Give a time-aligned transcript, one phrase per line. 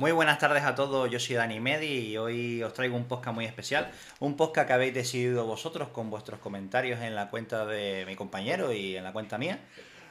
[0.00, 3.34] Muy buenas tardes a todos, yo soy Dani Medi y hoy os traigo un podcast
[3.34, 3.90] muy especial,
[4.20, 8.72] un podcast que habéis decidido vosotros con vuestros comentarios en la cuenta de mi compañero
[8.72, 9.58] y en la cuenta mía.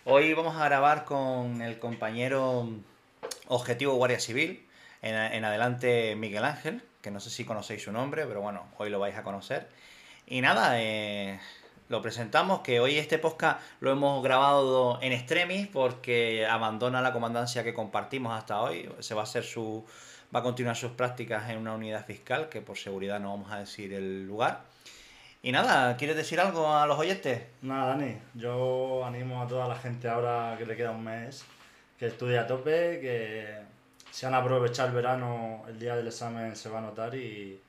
[0.03, 2.69] Hoy vamos a grabar con el compañero
[3.47, 4.67] Objetivo Guardia Civil,
[5.01, 8.89] en, en adelante Miguel Ángel, que no sé si conocéis su nombre, pero bueno, hoy
[8.89, 9.69] lo vais a conocer.
[10.25, 11.39] Y nada, eh,
[11.89, 17.63] lo presentamos, que hoy este podcast lo hemos grabado en extremis porque abandona la comandancia
[17.63, 18.89] que compartimos hasta hoy.
[18.99, 19.85] Se va a hacer su
[20.35, 23.59] va a continuar sus prácticas en una unidad fiscal, que por seguridad no vamos a
[23.59, 24.61] decir el lugar.
[25.41, 27.43] Y nada, ¿quieres decir algo a los oyentes?
[27.61, 31.45] Nada, Dani, yo animo a toda la gente ahora que le queda un mes
[31.97, 33.47] que estudie a tope, que
[34.11, 37.61] se han aprovechado el verano, el día del examen se va a notar y,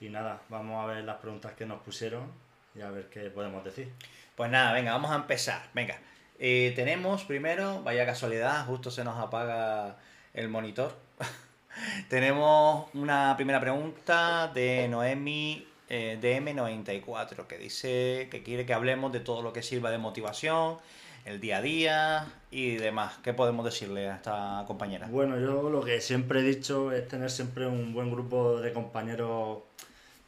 [0.00, 2.43] y nada, vamos a ver las preguntas que nos pusieron
[2.74, 3.92] y a ver qué podemos decir.
[4.36, 5.62] Pues nada, venga, vamos a empezar.
[5.74, 5.98] Venga,
[6.38, 9.96] eh, tenemos primero, vaya casualidad, justo se nos apaga
[10.32, 10.96] el monitor.
[12.08, 19.20] tenemos una primera pregunta de Noemi eh, DM94 que dice que quiere que hablemos de
[19.20, 20.78] todo lo que sirva de motivación,
[21.24, 23.18] el día a día y demás.
[23.22, 25.06] ¿Qué podemos decirle a esta compañera?
[25.08, 29.58] Bueno, yo lo que siempre he dicho es tener siempre un buen grupo de compañeros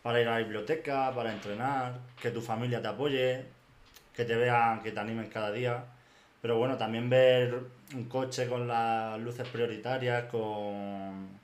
[0.06, 3.44] para ir a la biblioteca, para entrenar, que tu familia te apoye,
[4.14, 5.84] que te vean, que te animen cada día.
[6.40, 7.58] Pero bueno, también ver
[7.92, 11.40] un coche con las luces prioritarias, con,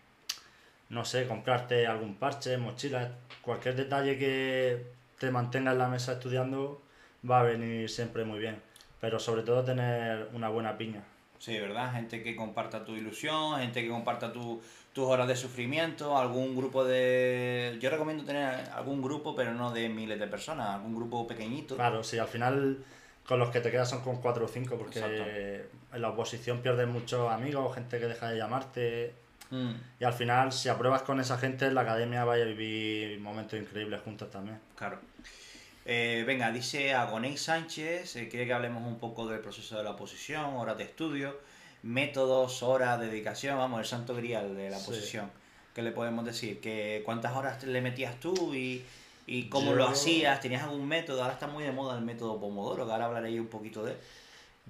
[0.90, 4.86] no sé, comprarte algún parche, mochila, cualquier detalle que
[5.18, 6.80] te mantenga en la mesa estudiando
[7.28, 8.62] va a venir siempre muy bien.
[9.00, 11.02] Pero sobre todo tener una buena piña.
[11.40, 11.92] Sí, ¿verdad?
[11.94, 16.84] Gente que comparta tu ilusión, gente que comparta tu, tus horas de sufrimiento, algún grupo
[16.84, 17.78] de...
[17.80, 21.76] Yo recomiendo tener algún grupo, pero no de miles de personas, algún grupo pequeñito.
[21.76, 22.84] Claro, sí, al final
[23.26, 26.88] con los que te quedas son con cuatro o cinco, porque en la oposición pierdes
[26.88, 29.14] muchos amigos, gente que deja de llamarte.
[29.50, 29.72] Mm.
[30.00, 33.58] Y al final, si apruebas con esa gente, en la academia vaya a vivir momentos
[33.58, 34.58] increíbles juntos también.
[34.76, 34.98] Claro.
[35.84, 39.90] Eh, venga, dice Agoney Sánchez, eh, quiere que hablemos un poco del proceso de la
[39.90, 41.38] oposición, horas de estudio,
[41.82, 45.30] métodos, horas, dedicación, vamos, el santo grial de la oposición.
[45.74, 46.60] ¿Qué le podemos decir?
[46.60, 48.84] que ¿Cuántas horas le metías tú y,
[49.26, 50.40] y cómo lo hacías?
[50.40, 51.22] ¿Tenías algún método?
[51.22, 53.98] Ahora está muy de moda el método Pomodoro, que ahora hablaré un poquito de él.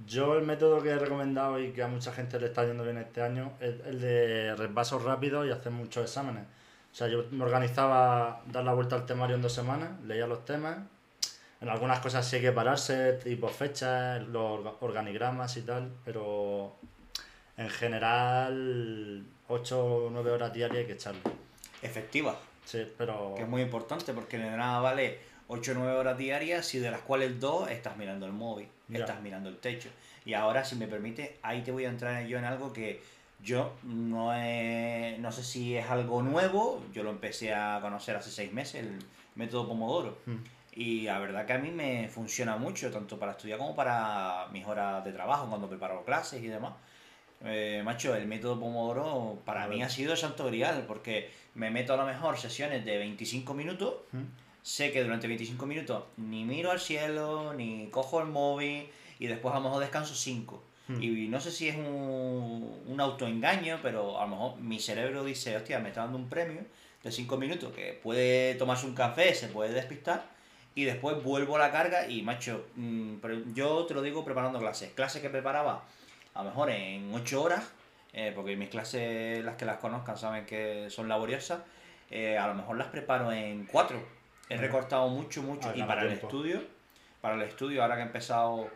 [0.06, 2.96] Yo el método que he recomendado y que a mucha gente le está yendo bien
[2.96, 6.44] este año es el de repasos rápidos y hacer muchos exámenes.
[6.92, 10.44] O sea, yo me organizaba dar la vuelta al temario en dos semanas, leía los
[10.44, 10.78] temas,
[11.60, 16.76] en algunas cosas sí hay que pararse, tipo fechas, los organigramas y tal, pero
[17.56, 21.20] en general 8 o 9 horas diarias hay que echarle.
[21.82, 22.36] Efectiva.
[22.64, 23.34] Sí, pero...
[23.36, 25.18] Que es muy importante porque de nada vale
[25.48, 29.20] 8 o 9 horas diarias si de las cuales 2 estás mirando el móvil, estás
[29.20, 29.90] mirando el techo.
[30.24, 33.02] Y ahora, si me permite, ahí te voy a entrar yo en algo que
[33.42, 38.52] yo no, no sé si es algo nuevo, yo lo empecé a conocer hace 6
[38.52, 38.98] meses, el
[39.34, 40.18] método Pomodoro.
[40.26, 40.36] Hmm.
[40.74, 44.64] Y la verdad que a mí me funciona mucho, tanto para estudiar como para mis
[44.66, 46.72] horas de trabajo, cuando preparo clases y demás.
[47.44, 51.96] Eh, macho, el método Pomodoro para mí ha sido santo grial, porque me meto a
[51.96, 53.94] lo mejor sesiones de 25 minutos,
[54.62, 58.88] sé que durante 25 minutos ni miro al cielo, ni cojo el móvil,
[59.18, 60.62] y después a lo mejor descanso 5.
[61.00, 65.56] Y no sé si es un, un autoengaño, pero a lo mejor mi cerebro dice,
[65.56, 66.62] hostia, me está dando un premio
[67.02, 70.26] de 5 minutos, que puede tomarse un café, se puede despistar,
[70.74, 73.16] y después vuelvo a la carga y, macho, mm,
[73.54, 74.92] yo te lo digo preparando clases.
[74.92, 75.84] Clases que preparaba
[76.34, 77.64] a lo mejor en 8 horas,
[78.12, 81.60] eh, porque mis clases, las que las conozcan, saben que son laboriosas,
[82.10, 84.22] eh, a lo mejor las preparo en 4.
[84.48, 85.70] He recortado mucho, mucho.
[85.70, 86.62] Ah, y para el estudio,
[87.20, 88.68] para el estudio, ahora que he empezado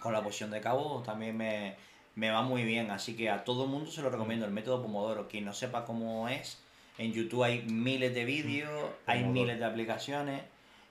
[0.00, 1.76] con la posición de cabo, también me,
[2.16, 2.90] me va muy bien.
[2.90, 5.28] Así que a todo el mundo se lo recomiendo, el método Pomodoro.
[5.28, 6.58] Quien no sepa cómo es,
[6.98, 10.42] en YouTube hay miles de vídeos, mm, hay miles de aplicaciones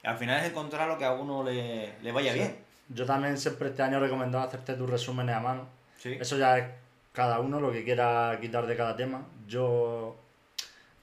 [0.03, 2.55] al final es encontrar lo que a uno le, vaya bien.
[2.89, 5.67] Yo también siempre este año he recomendado hacerte tus resúmenes a mano.
[6.03, 6.65] Eso ya es
[7.13, 9.25] cada uno lo que quiera quitar de cada tema.
[9.47, 10.15] Yo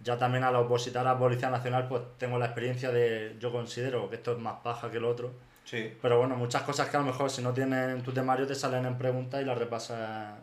[0.00, 4.16] ya también al opositar a Policía Nacional pues tengo la experiencia de, yo considero que
[4.16, 5.32] esto es más paja que lo otro.
[5.64, 5.96] Sí.
[6.00, 8.86] Pero bueno, muchas cosas que a lo mejor si no tienen tu temario te salen
[8.86, 10.38] en preguntas y las repasas.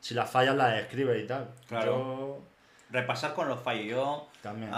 [0.00, 1.48] Si las fallas las escribes y tal.
[1.68, 2.52] Claro
[2.92, 3.88] repasar con los fallos.
[3.88, 4.70] Yo, También.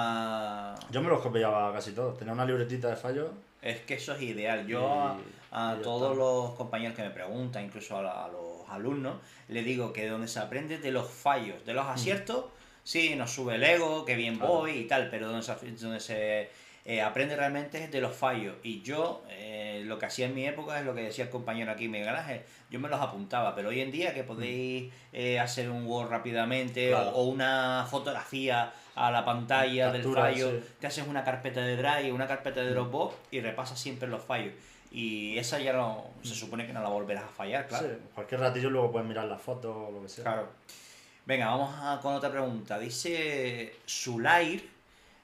[0.90, 2.16] yo me los copiaba casi todos.
[2.16, 3.30] Tenía una libretita de fallos.
[3.60, 4.66] Es que eso es ideal.
[4.66, 5.16] Yo
[5.50, 9.16] a, todos los compañeros que me preguntan, incluso a, los alumnos,
[9.48, 12.46] le digo que donde se aprende de los fallos, de los aciertos,
[12.84, 16.50] sí, nos sube el ego, que bien voy y tal, pero donde se, donde se
[16.86, 18.56] eh, aprende realmente de los fallos.
[18.62, 21.72] Y yo, eh, lo que hacía en mi época es lo que decía el compañero
[21.72, 25.70] aquí, Miguel Ángel, yo me los apuntaba, pero hoy en día que podéis eh, hacer
[25.70, 31.62] un Word rápidamente o, una fotografía a la pantalla del fallo, te haces una carpeta
[31.62, 34.52] de Drive, una carpeta de Dropbox y repasas siempre los fallos.
[34.94, 37.88] Y esa ya no, se supone que no la volverás a fallar, claro.
[37.88, 40.22] Sí, cualquier ratillo luego puedes mirar las fotos o lo que sea.
[40.22, 40.48] Claro.
[41.26, 42.78] Venga, vamos con otra pregunta.
[42.78, 44.70] Dice Sulair,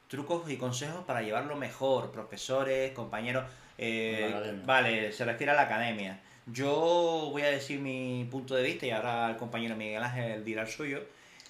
[0.09, 3.45] trucos y consejos para llevarlo mejor, profesores, compañeros.
[3.79, 6.19] Eh, vale, se refiere a la academia.
[6.47, 10.63] Yo voy a decir mi punto de vista y ahora el compañero Miguel Ángel dirá
[10.63, 11.01] el suyo.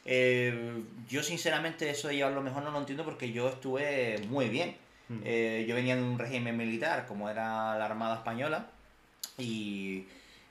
[0.05, 4.77] Eh, yo sinceramente eso de llevarlo mejor no lo entiendo porque yo estuve muy bien.
[5.11, 5.23] Mm.
[5.25, 8.67] Eh, yo venía de un régimen militar como era la Armada Española
[9.37, 10.05] y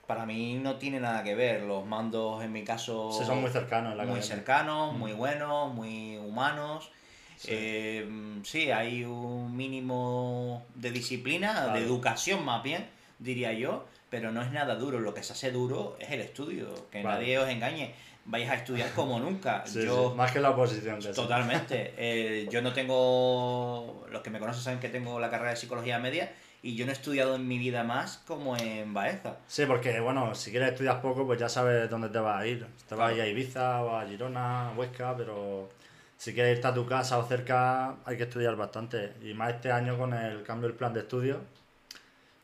[0.06, 1.62] para mí no tiene nada que ver.
[1.62, 3.96] Los mandos en mi caso son muy cercanos.
[4.06, 5.18] muy cercanos, muy mm.
[5.18, 6.92] buenos, muy humanos.
[7.38, 7.48] Sí.
[7.54, 8.70] Eh, sí.
[8.70, 12.86] hay un mínimo de disciplina, de educación más bien,
[13.18, 15.00] diría yo, pero no es nada duro.
[15.00, 17.96] Lo que se hace duro es el estudio, que nadie os engañe
[18.30, 19.66] vais a estudiar como nunca.
[19.66, 21.00] yo, más que la oposición.
[21.14, 21.94] totalmente.
[21.98, 26.00] Eh, yo no tengo, los que me conocen saben que tengo la carrera de psicología
[26.00, 26.32] media
[26.62, 29.38] y yo no he estudiado en mi vida más como en Baeza.
[29.48, 32.68] Sí, porque bueno, si quieres estudiar poco, pues ya sabes dónde te vas a ir.
[32.88, 35.70] Te vas a ir a Ibiza o a Girona, Huesca, pero
[36.18, 39.14] si quieres irte a tu casa o cerca, hay que estudiar bastante.
[39.24, 41.42] Y más este año con el cambio del plan de estudio,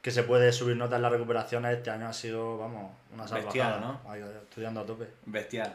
[0.05, 3.79] que se puede subir notas en las recuperaciones, este año ha sido, vamos, una salvajada.
[3.79, 4.13] ¿no?
[4.13, 5.07] Estudiando a tope.
[5.25, 5.73] Bestial.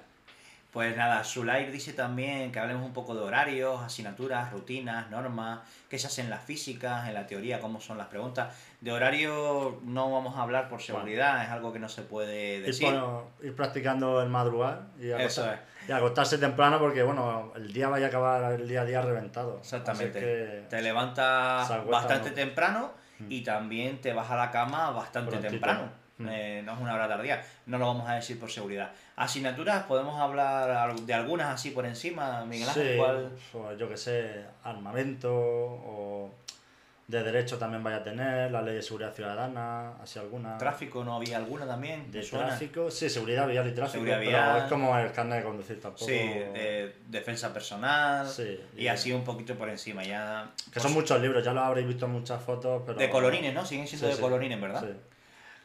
[0.73, 5.99] Pues nada, Sulair dice también que hablemos un poco de horarios, asignaturas, rutinas, normas, qué
[5.99, 8.55] se hace en las físicas, en la teoría, cómo son las preguntas.
[8.81, 12.95] De horario no vamos a hablar por seguridad, es algo que no se puede decir.
[13.43, 15.11] Ir, practicando el madrugar y,
[15.91, 19.59] acostarse temprano porque, bueno, el día vaya a acabar el día a día reventado.
[19.59, 20.67] Exactamente.
[20.71, 26.01] Te levantas bastante temprano y también te vas a la cama bastante temprano.
[26.19, 26.29] Mm.
[26.29, 28.93] Eh, no es una hora tardía, no lo vamos a decir por seguridad.
[29.17, 33.31] Asignaturas, podemos hablar de algunas así por encima, Miguel Ángel.
[33.53, 36.35] Pues yo que sé, armamento o
[37.11, 40.57] de derecho también vaya a tener, la ley de seguridad ciudadana, así alguna.
[40.59, 42.11] ¿Tráfico no había alguna también?
[42.13, 46.05] De tráfico, sí, seguridad vial y tráfico, pero es como el carnet de conducir tampoco.
[46.07, 48.29] Sí, de defensa personal
[48.77, 50.53] y, así un poquito por encima ya.
[50.73, 52.99] Que son pues muchos libros, ya lo habréis visto en muchas fotos, pero...
[52.99, 53.67] De colorines, ¿no?
[53.67, 54.81] Siguen siendo de colorines, ¿verdad?
[54.81, 54.97] Sí.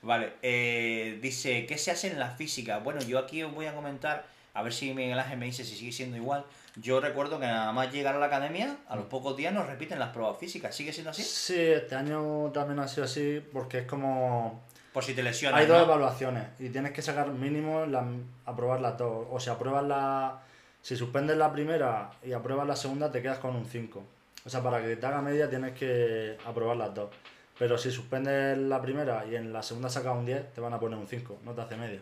[0.02, 2.80] Vale, eh, dice, ¿qué se hace en la física?
[2.80, 5.76] Bueno, yo aquí os voy a comentar, a ver si Miguel Ángel me dice si
[5.76, 6.46] sigue siendo igual.
[6.78, 10.00] Yo recuerdo que nada más llegar a la academia, a los pocos días nos repiten
[10.00, 10.74] las pruebas físicas.
[10.74, 11.24] ¿Sigue siendo así?
[11.24, 14.64] Sí, este año también ha sido así porque es como...
[14.94, 15.60] Por si te lesionas.
[15.60, 18.08] Hay dos evaluaciones y tienes que sacar mínimo la,
[18.46, 19.28] aprobar las dos.
[19.30, 20.40] O si apruebas la...
[20.82, 24.04] Si suspendes la primera y apruebas la segunda, te quedas con un 5.
[24.46, 27.10] O sea, para que te haga media tienes que aprobar las dos.
[27.58, 30.80] Pero si suspendes la primera y en la segunda sacas un 10, te van a
[30.80, 32.02] poner un 5, no te hace media.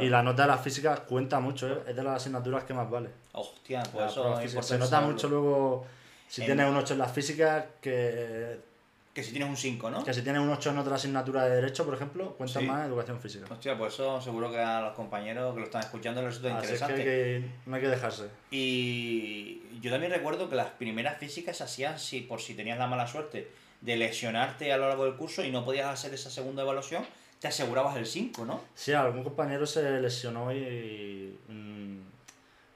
[0.00, 1.82] Y la nota de la física cuenta mucho, ¿eh?
[1.88, 3.10] es de las asignaturas que más vale.
[3.32, 5.86] Hostia, pues eso Se nota mucho luego,
[6.28, 8.66] si tienes un 8 en la física, que...
[9.14, 10.04] Que si tienes un 5, ¿no?
[10.04, 13.20] Que si tienes un 8 en otra asignatura de Derecho, por ejemplo, cuenta más educación
[13.20, 13.46] física.
[13.50, 17.04] Hostia, pues eso seguro que a los compañeros que lo están escuchando les resulta interesante.
[17.04, 18.28] que, no hay que dejarse.
[18.50, 22.86] Y yo también recuerdo que las primeras físicas se hacían si, por si tenías la
[22.86, 23.48] mala suerte
[23.80, 27.04] de lesionarte a lo largo del curso y no podías hacer esa segunda evaluación,
[27.40, 28.60] te asegurabas el 5, ¿no?
[28.74, 32.00] Sí, algún compañero se lesionó y, mm,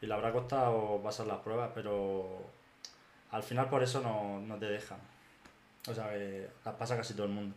[0.03, 2.43] y, le habrá costado pasar las pruebas, pero
[3.31, 4.99] al final por eso no, te dejan.
[5.88, 7.57] O sea, que las pasa casi todo el mundo.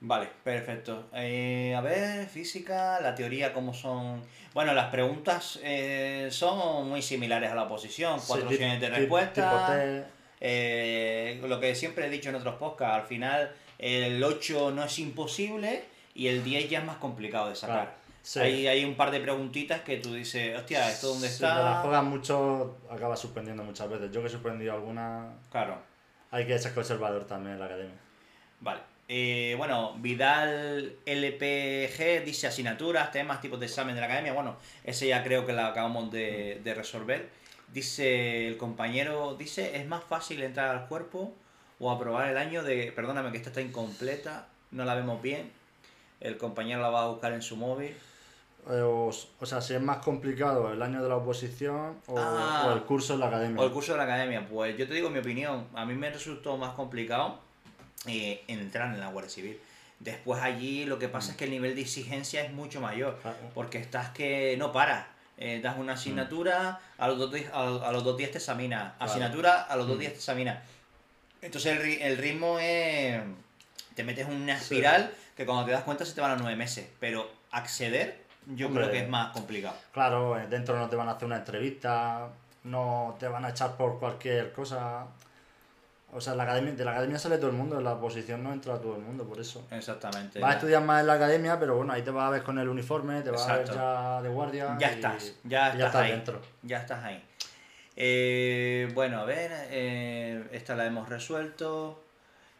[0.00, 1.08] Vale, perfecto.
[1.14, 4.22] Eh, a ver, física, la teoría, ¿cómo son?
[4.54, 8.20] Bueno, las preguntas eh, son muy similares a la oposición.
[8.26, 10.06] Cuatro opciones de respuesta.
[10.40, 14.98] Eh, lo que siempre he dicho en otros podcasts, al final el 8 no es
[14.98, 17.96] imposible y el 10 ya es más complicado de sacar.
[18.36, 21.56] hay, un par de preguntitas que tú dices, hostia, ¿esto dónde está?
[21.56, 24.10] Si la juegas mucho, acabas suspendiendo muchas veces.
[24.10, 25.32] Yo que he suspendido alguna.
[25.50, 25.78] Claro.
[26.30, 27.94] Hay que ser conservador también en la academia.
[28.60, 28.80] Vale.
[29.10, 34.34] Eh, bueno, Vidal LPG dice asignaturas, temas, tipos de examen de la academia.
[34.34, 37.30] Bueno, ese ya creo que la acabamos de, de resolver.
[37.72, 41.34] Dice el compañero, dice, es más fácil entrar al cuerpo
[41.78, 45.50] o aprobar el año de, perdóname que esta está incompleta, no la vemos bien,
[46.20, 47.94] el compañero la va a buscar en su móvil.
[48.68, 49.12] Eh, o,
[49.44, 52.66] sea, si es más complicado el año de la oposición ah.
[52.68, 53.62] o, el curso de la academia.
[53.62, 56.10] O el curso de la academia, pues yo te digo mi opinión, a mí me
[56.10, 57.38] resultó más complicado
[58.06, 59.60] eh, entrar en la Guardia Civil.
[60.00, 63.18] Después allí lo que pasa es que el nivel de exigencia es mucho mayor,
[63.54, 65.06] porque estás que no paras
[65.38, 69.76] eh, das una asignatura, a, los dos, a, los dos días te examina, asignatura, a
[69.76, 70.00] los dos mm.
[70.00, 70.62] días te examina.
[71.40, 73.20] Entonces el, ri- el ritmo es...
[73.94, 76.56] Te metes en una espiral que cuando te das cuenta se te van a nueve
[76.56, 76.88] meses.
[77.00, 78.22] Pero acceder
[78.54, 78.84] yo Hombre.
[78.84, 79.76] creo que es más complicado.
[79.92, 82.28] Claro, eh, dentro no te van a hacer una entrevista,
[82.64, 85.06] no te van a echar por cualquier cosa.
[86.10, 88.42] O sea, en la academia, de la academia sale todo el mundo, en la oposición
[88.42, 89.66] no entra todo el mundo, por eso.
[89.70, 90.40] Exactamente.
[90.40, 92.58] Vas a estudiar más en la academia, pero bueno, ahí te vas a ver con
[92.58, 94.76] el uniforme, te vas a ver ya de guardia.
[94.80, 96.10] Ya y- estás, ya y ya estás estás ahí.
[96.12, 96.40] dentro.
[96.62, 97.22] Ya estás ahí.
[97.96, 102.02] Eh, bueno, a ver, eh, esta la hemos resuelto.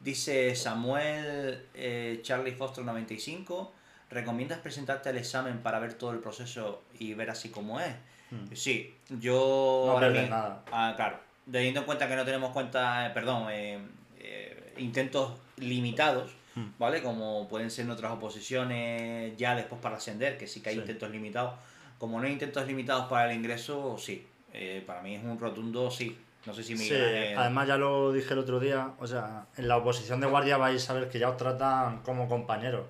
[0.00, 3.72] Dice Samuel eh, Charlie Foster 95.
[4.10, 7.94] ¿Recomiendas presentarte al examen para ver todo el proceso y ver así como es?
[8.30, 8.54] Hmm.
[8.54, 9.92] Sí, yo...
[9.94, 10.62] No pierdes nada.
[10.72, 11.27] Ah, claro.
[11.50, 13.78] Teniendo en cuenta que no tenemos cuenta, eh, perdón, eh,
[14.20, 16.70] eh, intentos limitados, Hmm.
[16.78, 17.02] ¿vale?
[17.02, 20.80] Como pueden ser en otras oposiciones ya después para ascender, que sí que hay Sí.
[20.80, 21.54] intentos limitados.
[21.98, 24.26] Como no hay intentos limitados para el ingreso, sí.
[24.52, 26.16] Eh, para mí es un rotundo sí.
[26.46, 29.68] No sé si Sí, Ángel- además ya lo dije el otro día, o sea, en
[29.68, 32.86] la oposición de guardia vais a ver que ya os tratan como compañeros.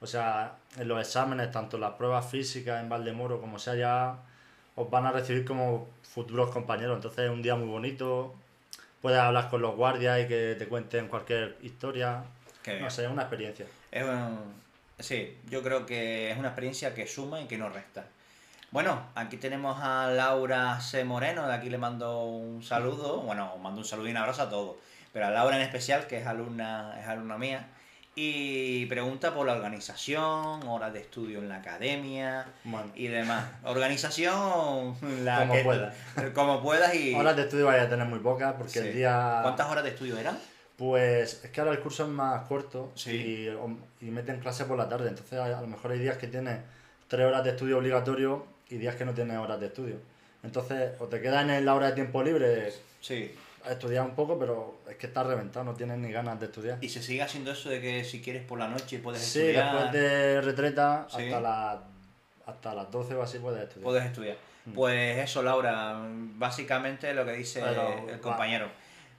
[0.00, 4.16] O sea, en los exámenes, tanto las pruebas físicas en Valdemoro como sea, ya
[4.76, 6.94] os van a recibir como futuros compañeros.
[6.96, 8.34] Entonces es un día muy bonito,
[9.02, 12.22] puedes hablar con los guardias y que te cuenten cualquier historia.
[12.80, 13.66] No sé, es una experiencia.
[13.90, 14.54] Es un-
[14.98, 18.04] sí, yo creo que es una experiencia que suma y que no resta.
[18.70, 21.04] Bueno, aquí tenemos a Laura C.
[21.04, 24.50] Moreno, de aquí le mando un saludo, bueno, mando un saludo y un abrazo a
[24.50, 24.76] todos,
[25.12, 27.66] pero a Laura en especial, que es alumna, es alumna mía,
[28.16, 33.44] y pregunta por la organización, horas de estudio en la academia Bueno, y demás.
[33.64, 35.94] Organización, la Como que- puedas.
[36.34, 37.14] Como puedas y...
[37.14, 38.78] horas de estudio vais a tener muy pocas porque Sí.
[38.80, 39.40] el día...
[39.42, 40.38] ¿Cuántas horas de estudio eran?
[40.76, 43.48] Pues es que ahora el curso es más corto Sí.
[44.00, 45.08] y, y meten clase por la tarde.
[45.08, 46.58] Entonces a, a lo mejor hay días que tienes
[47.08, 49.96] tres horas de estudio obligatorio y días que no tienes horas de estudio.
[50.42, 53.34] Entonces o te quedas en la hora de tiempo libre Sí.
[53.66, 56.78] A estudiar un poco, pero es que estás reventado, no tienes ni ganas de estudiar.
[56.80, 59.72] Y se sigue haciendo eso de que si quieres por la noche puedes Sí, estudiar.
[59.72, 61.22] después de retreta Sí.
[61.24, 61.78] hasta, las
[62.46, 63.84] hasta las 12 o así puedes estudiar.
[63.84, 64.36] Puedes estudiar.
[64.74, 65.96] Pues eso, Laura,
[66.38, 68.20] básicamente lo que dice Pero, el va.
[68.20, 68.68] compañero.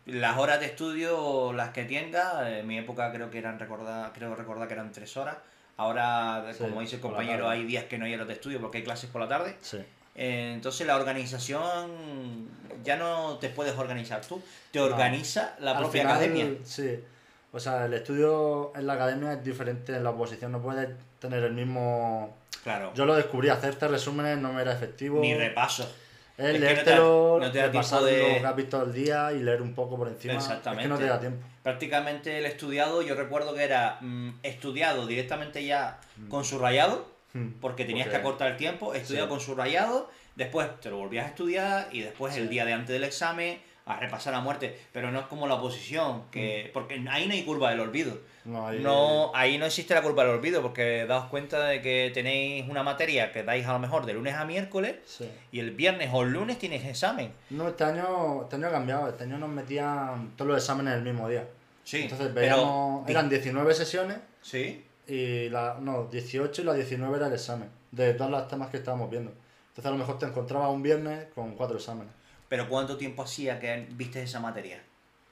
[0.06, 4.36] Las horas de estudio, las que tenga, en mi época creo que eran recordar, creo
[4.36, 5.38] recordar que eran tres horas.
[5.78, 8.78] Ahora, Sí, como dice el compañero, hay días que no hay horas de estudio porque
[8.80, 9.56] hay clases por la tarde.
[9.62, 9.80] Sí.
[10.16, 12.48] Eh, Entonces la organización
[12.84, 14.42] ya no te puedes organizar tú,
[14.72, 16.50] te organiza la propia final, academia.
[16.64, 17.00] Sí.
[17.52, 21.44] O sea, el estudio en la academia es diferente en la oposición, no puedes tener
[21.44, 22.36] el mismo...
[22.64, 25.20] Claro, Yo lo descubrí, hacerte resúmenes no me era efectivo.
[25.22, 25.84] ni repaso.
[26.38, 28.56] Es Es que no te da- leértelo, no te da repasar de- lo que has
[28.56, 30.34] visto el día y leer un poco por encima.
[30.34, 30.84] Exactamente.
[30.84, 31.46] Es que no te da tiempo.
[31.64, 37.15] Prácticamente el estudiado, yo recuerdo que era mm, estudiado directamente ya con subrayado, Mm.
[37.62, 39.30] Porque tenías que acortar el tiempo, estudiado Sí.
[39.30, 42.40] con subrayado, después te lo volvías a estudiar y después Sí.
[42.42, 45.56] el día de antes del examen a repasar a muerte, pero no es como la
[45.56, 48.18] oposición, que porque ahí no hay curva del olvido.
[48.44, 52.10] No, hay- No, ahí no existe la curva del olvido, porque daos cuenta de que
[52.12, 55.30] tenéis una materia que dais a lo mejor de lunes a miércoles Sí.
[55.52, 57.32] y el viernes o el lunes tienes examen.
[57.52, 59.08] No, este año, este año ha cambiado.
[59.10, 61.46] Este año nos metían todos los exámenes el mismo día.
[61.84, 67.18] Sí, Entonces pero veíamos, eran 19 sesiones sí, y la, no, 18 y la 19
[67.18, 67.70] era el examen.
[67.92, 69.32] De todas las temas que estábamos viendo.
[69.70, 72.14] Entonces a lo mejor te encontrabas un viernes con cuatro exámenes.
[72.48, 74.82] pero ¿cuánto tiempo hacía que viste esa materia?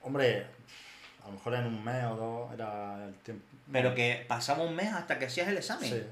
[0.01, 0.45] Hombre,
[1.23, 3.45] a lo mejor en un mes o dos era el tiempo.
[3.71, 5.89] Pero que pasaba un mes hasta que hacías el examen.
[5.89, 6.03] Sí.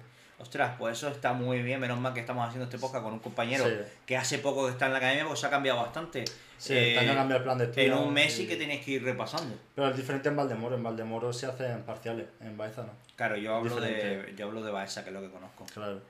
[0.41, 1.79] Ostras, pues eso está muy bien.
[1.79, 3.75] Menos mal que estamos haciendo este podcast con un compañero Sí.
[4.05, 6.25] que hace poco que está en la academia, pues se ha cambiado bastante.
[6.57, 7.93] Sí, este año Eh, cambia el plan de estudio.
[7.93, 9.55] En un mes y- que tenéis que ir repasando.
[9.75, 10.75] Pero es diferente en Valdemoro.
[10.75, 12.25] En Valdemoro se hacen parciales.
[12.39, 12.89] En Baeza no.
[13.15, 15.65] Claro, yo hablo de yo hablo de Baeza, que es lo que conozco.
[15.73, 16.01] Claro.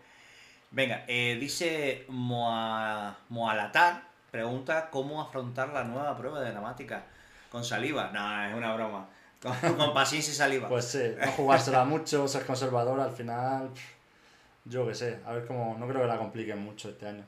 [0.72, 7.04] Venga, eh, dice Moa, Moalatar, pregunta cómo afrontar la nueva prueba de gramática.
[7.50, 8.12] ¿Con saliva?
[8.14, 9.08] No, es una broma.
[9.42, 10.70] Con, con paciencia y saliva.
[10.70, 13.70] Pues sí, no jugársela mucho, ser conservador al final.
[13.74, 13.82] pff,
[14.66, 15.76] Yo qué sé, a ver cómo.
[15.80, 17.24] No creo que la compliquen mucho este año.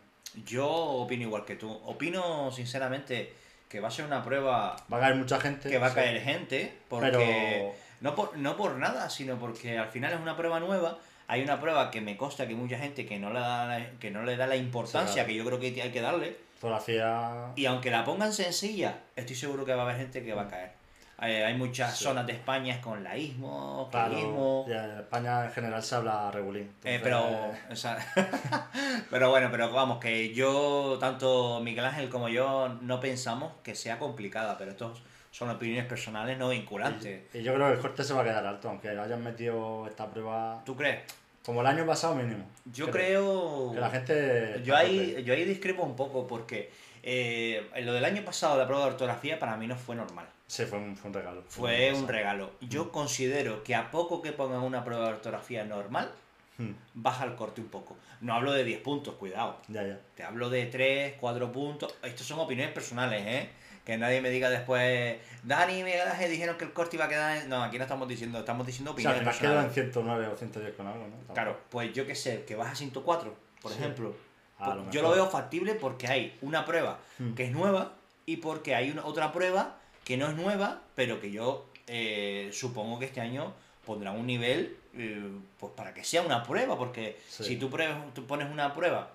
[0.46, 1.72] Yo opino igual que tú.
[1.86, 3.34] Opino sinceramente
[3.70, 5.70] que va a ser una prueba Va a caer mucha gente.
[5.70, 7.74] que va a caer gente, porque Pero.
[8.02, 11.00] no, por, no por nada, sino porque al final es una prueba nueva.
[11.28, 14.12] Hay una prueba que me consta que mucha gente que no le da la, que
[14.12, 16.38] no le da la importancia que yo creo que hay que darle.
[16.60, 17.52] Fotografía.
[17.56, 20.48] Y aunque la pongan sencilla, estoy seguro que va a haber gente que va a
[20.48, 20.83] caer.
[21.26, 22.04] Eh, hay muchas Sí.
[22.04, 26.72] zonas de España con laísmo, Claro, clarismo, y en España en general se habla regulín.
[26.84, 27.24] eh, pero,
[27.72, 27.98] o sea,
[29.10, 34.00] pero bueno, pero vamos, que yo, tanto Miguel Ángel como yo, no pensamos que sea
[34.00, 35.02] complicada, pero estos
[35.32, 37.22] son opiniones personales no vinculantes.
[37.34, 39.88] Y, y yo creo que el corte se va a quedar alto, aunque hayan metido
[39.88, 41.00] esta prueba ¿Tú crees?
[41.46, 42.46] como el año pasado mínimo.
[42.66, 43.72] Yo creo...
[43.74, 44.62] Que la gente.
[44.64, 46.72] Yo ahí, yo ahí discrepo un poco porque
[47.04, 50.26] eh, en lo del año pasado, la prueba de ortografía para mí no fue normal.
[50.48, 51.44] Sí, fue un, fue un regalo.
[51.48, 52.52] Fue un regalo.
[52.62, 56.12] Yo considero que a poco que pongan una prueba de ortografía normal,
[56.56, 57.98] Hmm, baja el corte un poco.
[58.22, 59.58] No hablo de 10 puntos, cuidado.
[59.70, 60.00] Ya, ya.
[60.16, 61.96] Te hablo de 3, 4 puntos.
[62.04, 63.50] Estos son opiniones personales, ¿eh?
[63.84, 67.10] Que nadie me diga después, Dani y Miguel Ángel dijeron que el corte iba a
[67.10, 67.38] quedar...
[67.38, 67.50] en-".
[67.50, 69.94] No, aquí no estamos diciendo, estamos diciendo O sea, opiniones final quedó en personales.
[69.94, 71.34] 109 o 110 con algo, ¿no?
[71.34, 73.80] Claro, pues yo qué sé, que vas a 104, por Sí.
[73.80, 74.16] ejemplo.
[74.60, 77.34] Lo yo lo veo factible porque hay una prueba Hmm.
[77.34, 77.94] que es nueva
[78.26, 82.98] y porque hay una, otra prueba que no es nueva, pero que yo eh, supongo
[83.00, 83.54] que este año
[83.86, 85.22] pondrán un nivel eh,
[85.60, 87.44] pues para que sea una prueba, porque Sí.
[87.44, 89.10] si tú, pruebas, tú pones una prueba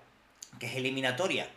[0.59, 1.47] que es eliminatoria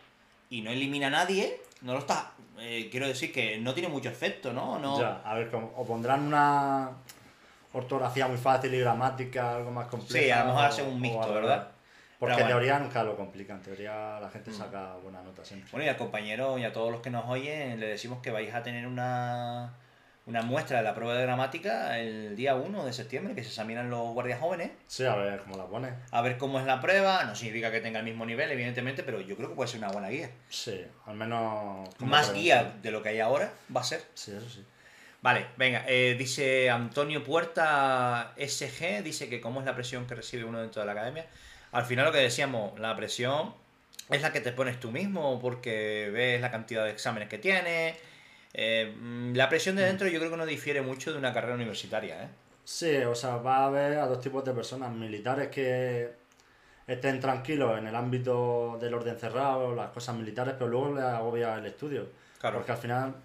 [0.49, 2.31] y no elimina a nadie, no lo está.
[2.59, 4.79] eh, quiero decir que no tiene mucho efecto, ¿no?
[4.79, 6.91] no Ya, a ver, o pondrán una
[7.73, 10.23] ortografía muy fácil y gramática, algo más compleja.
[10.25, 11.69] Sí, a lo mejor o- hace un mixto, ¿verdad?
[12.23, 12.65] Porque Pero en bueno.
[12.69, 15.69] teoría nunca lo complican, en teoría la gente saca buena nota siempre.
[15.73, 18.53] Bueno, y al compañero y a todos los que nos oyen, le decimos que vais
[18.53, 19.73] a tener una,
[20.25, 23.89] una muestra de la prueba de gramática el día 1 de septiembre, que se examinan
[23.89, 24.71] los guardias jóvenes.
[24.87, 25.89] Sí, a ver cómo la pone.
[26.11, 27.25] A ver cómo es la prueba.
[27.25, 29.89] No significa que tenga el mismo nivel, evidentemente, pero yo creo que puede ser una
[29.91, 30.29] buena guía.
[30.47, 31.89] Sí, al menos...
[31.99, 32.33] Más pregunta.
[32.33, 34.01] guía de lo que hay ahora va a ser.
[34.13, 34.65] Sí, eso sí.
[35.21, 40.45] Vale, venga, eh, dice Antonio Puerta SG, dice que cómo es la presión que recibe
[40.45, 41.25] uno dentro de la academia.
[41.73, 43.53] Al final lo que decíamos, la presión
[44.09, 47.97] es la que te pones tú mismo porque ves la cantidad de exámenes que tienes.
[48.53, 51.55] Eh, mm, la presión de dentro yo creo que no difiere mucho de una carrera
[51.55, 52.27] universitaria, ¿eh?
[52.63, 54.91] Sí, o sea, va a haber a dos tipos de personas.
[54.91, 56.11] Militares que
[56.87, 61.55] estén tranquilos en el ámbito del orden cerrado, las cosas militares, pero luego les agobia
[61.55, 62.07] el estudio.
[62.39, 62.57] Claro.
[62.57, 63.15] Porque al final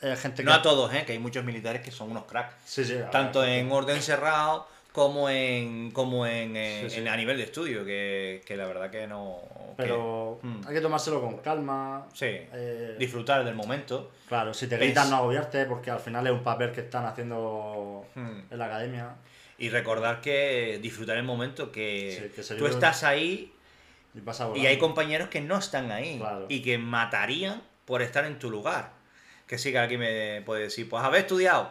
[0.00, 0.58] es gente No que...
[0.58, 1.04] a todos, ¿eh?
[1.06, 2.54] Que hay muchos militares que son unos cracks.
[2.64, 2.96] Sí, sí.
[3.10, 6.98] Tanto ver, en orden cerrado como en como en, eh, Sí, sí.
[7.00, 9.42] en- a nivel de estudio, que, que la verdad que no...
[9.76, 10.60] que- Pero Mm.
[10.66, 12.06] hay que tomárselo con calma.
[12.14, 14.10] Sí, eh, disfrutar del momento.
[14.26, 18.06] claro, si te gritan no agobiarte porque al final es un papel que están haciendo
[18.14, 18.40] Hmm.
[18.50, 19.16] en la academia.
[19.58, 23.52] Y recordar que disfrutar el momento, que, Sí, que se tú estás ahí
[24.14, 26.46] Y pasa y hay compañeros que no están ahí Claro.
[26.48, 28.92] y que matarían por estar en tu lugar.
[29.46, 31.70] Que sí que aquí me puede decir, pues haber estudiado,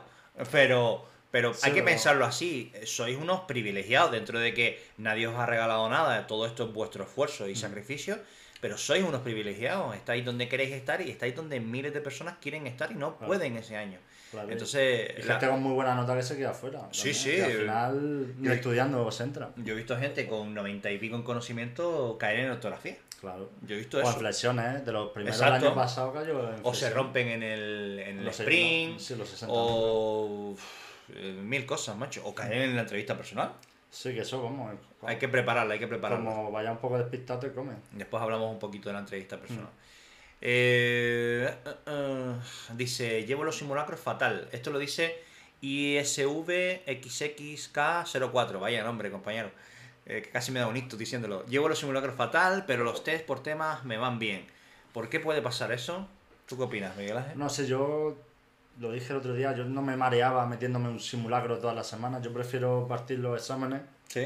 [0.51, 5.35] pero, pero Sí, hay que pensarlo así, sois unos privilegiados dentro de que nadie os
[5.35, 7.55] ha regalado nada, todo esto es vuestro esfuerzo y Mm.
[7.57, 8.19] sacrificio,
[8.61, 12.67] pero sois unos privilegiados, estáis donde queréis estar y estáis donde miles de personas quieren
[12.67, 13.27] estar y no Claro.
[13.27, 13.99] pueden ese año.
[14.31, 16.87] Claro, Entonces, y la- gente con muy buena nota que se queda afuera.
[16.91, 17.41] Sí, sí.
[17.41, 19.49] al final, Yo- estudiando se entra.
[19.57, 22.95] yo he visto gente con 90 y pico en conocimiento caer en ortografía.
[23.19, 23.49] Claro.
[23.67, 24.19] Yo he visto O eso.
[24.19, 24.83] flexiones, ¿eh?
[24.85, 28.25] de los primeros del año pasado cayó en O se rompen en el, en el
[28.25, 28.99] Los sprint.
[28.99, 30.61] sí, los 60 o eh,
[31.09, 32.21] mil cosas, macho.
[32.25, 33.53] O caer en la entrevista personal.
[33.89, 34.73] Sí, que eso, vamos.
[34.73, 36.25] eh, Hay que prepararla, hay que prepararla.
[36.29, 37.73] Como vaya un poco despistado, te come.
[37.91, 39.39] Después hablamos un poquito de la entrevista Mm.
[39.39, 39.69] personal.
[40.41, 42.33] Eh, eh, eh,
[42.73, 44.47] dice, llevo los simulacros fatal.
[44.51, 45.23] Esto lo dice
[45.61, 48.59] ISVXXK04.
[48.59, 49.49] Vaya nombre, compañero.
[50.05, 51.45] Eh, que casi me da un ictus diciéndolo.
[51.47, 54.45] Llevo los simulacros fatal, pero los test por temas me van bien.
[54.93, 56.07] ¿Por qué puede pasar eso?
[56.47, 57.39] ¿Tú qué opinas, Miguel Ángel?
[57.39, 58.15] No sé, yo
[58.79, 62.21] lo dije el otro día, yo no me mareaba metiéndome un simulacro todas las semanas.
[62.21, 64.25] Yo prefiero partir los exámenes Sí.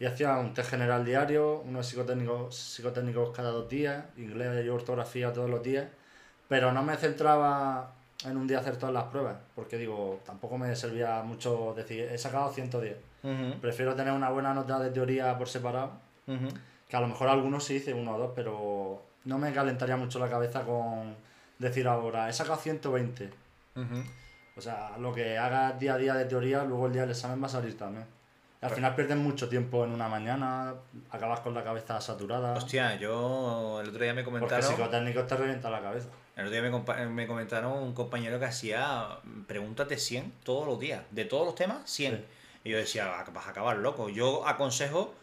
[0.00, 5.32] y hacía un test general diario, unos psicotécnicos, psicotécnicos cada dos días, inglés y ortografía
[5.32, 5.86] todos los días,
[6.48, 7.92] pero no me centraba
[8.24, 12.18] en un día hacer todas las pruebas, porque digo, tampoco me servía mucho decir, he
[12.18, 12.96] sacado 110.
[13.22, 15.92] Ujú, Prefiero tener una buena nota de teoría por separado,
[16.88, 20.18] que a lo mejor algunos sí hice uno o dos, pero no me calentaría mucho
[20.18, 21.14] la cabeza con
[21.58, 23.30] decir ahora, he sacado 120.
[23.76, 24.02] Ujú.
[24.56, 27.42] O sea, lo que hagas día a día de teoría, luego el día del examen
[27.42, 28.04] va a salir también.
[28.62, 30.74] Y al Pues- final pierdes mucho tiempo en una mañana,
[31.10, 32.54] acabas con la cabeza saturada.
[32.54, 34.64] Hostia, yo el otro día me porque comentaron.
[34.70, 36.08] psicotécnicos te revienta la cabeza.
[36.36, 39.06] El otro día me, me comentaron un compañero que hacía
[39.46, 41.02] pregúntate 100 todos los días.
[41.10, 42.16] De todos los temas, 100.
[42.16, 42.24] Sí.
[42.64, 44.08] Y yo decía, "Ah, vas a acabar loco.
[44.08, 45.14] Yo aconsejo,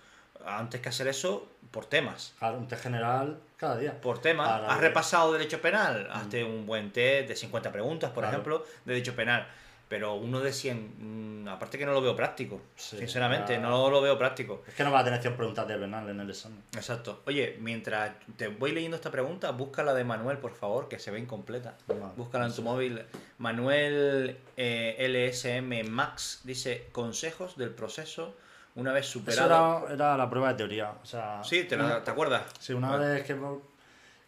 [0.46, 2.34] antes que hacer eso, por temas.
[2.38, 4.02] Claro, un test general cada día.
[4.02, 4.20] Por.
[4.22, 6.10] Para ¿Has repasado derecho penal?
[6.12, 8.34] Hazte un buen test de 50 preguntas, por Claro.
[8.38, 9.48] ejemplo, de derecho penal.
[9.88, 12.62] Pero uno de 100, mm, aparte que no lo veo práctico.
[12.76, 14.64] Sí, Sinceramente, no lo veo práctico.
[14.66, 16.64] Es que no vas a tener 100 preguntas de penal en el examen.
[16.74, 17.22] Exacto.
[17.26, 21.12] Oye, mientras te voy leyendo esta pregunta, busca la de Manuel, por favor, que se
[21.12, 21.76] ve incompleta.
[21.88, 22.62] Vale, Búscala en tu sí.
[22.64, 23.04] móvil.
[23.38, 28.34] Manuel eh, LSM Max dice consejos del proceso
[28.76, 29.86] una vez Eso superado.
[29.88, 30.92] era, era la prueba de teoría.
[31.02, 32.44] O sea, Sí, ¿te, la- ¿te acuerdas?
[32.60, 33.06] Si una Vale.
[33.06, 33.38] vez que,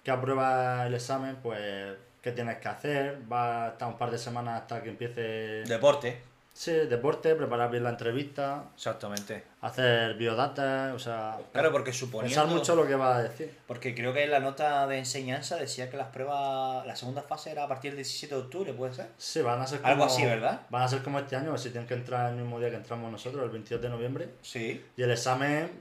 [0.04, 3.22] que apruebas el examen, pues, ¿qué tienes que hacer?
[3.32, 5.22] Va a estar un par de semanas hasta que empiece
[5.66, 6.22] Deporte.
[6.54, 9.44] Sí, deporte, preparar bien la entrevista, Exactamente.
[9.63, 12.39] Hacer biodata, o sea, Claro, porque suponiendo...
[12.41, 13.58] pensar mucho lo que va a decir.
[13.65, 17.52] Porque creo que en la nota de enseñanza decía que las pruebas, la segunda fase
[17.52, 19.08] era a partir del 17 de octubre, ¿puede ser?
[19.17, 20.62] Sí, van a ser como, Algo así, ¿verdad?
[20.69, 23.12] Van a ser como este año, si tienen que entrar el mismo día que entramos
[23.12, 24.30] nosotros, el 22 de noviembre.
[24.41, 24.84] Sí.
[24.97, 25.71] Y el examen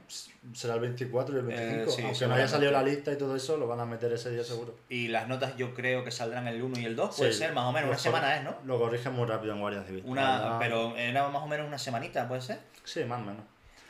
[0.53, 1.91] será el 24 y el Eh, 25.
[1.91, 4.29] sí, Aunque no haya salido la lista y todo eso, lo van a meter ese
[4.31, 4.75] día seguro.
[4.89, 7.53] Y las notas yo creo que saldrán el 1 y el 2, puede Sí, ser,
[7.53, 8.55] más o menos, una semana es, ¿no?
[8.65, 10.03] Lo corrigen muy rápido en Guardia Civil.
[10.05, 12.59] Una, pero era más o menos una semanita, ¿puede ser?
[12.85, 13.43] Sí, más o menos.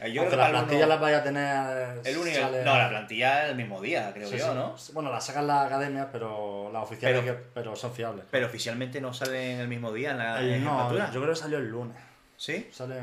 [0.04, 1.98] Eh, Yo Aunque plantillas uno- las vaya a tener...
[2.04, 4.54] el el- sale- No, la plantilla el mismo día, creo Sí, yo, sí.
[4.54, 4.76] ¿no?
[4.94, 8.26] Bueno, las sacan las academias, pero las oficiales Pero- que- pero son fiables.
[8.30, 11.36] Pero oficialmente no salen el mismo día en la El- en no, yo creo que
[11.39, 11.98] salió el lunes.
[12.36, 12.68] ¿Sí?
[12.74, 12.96] Sale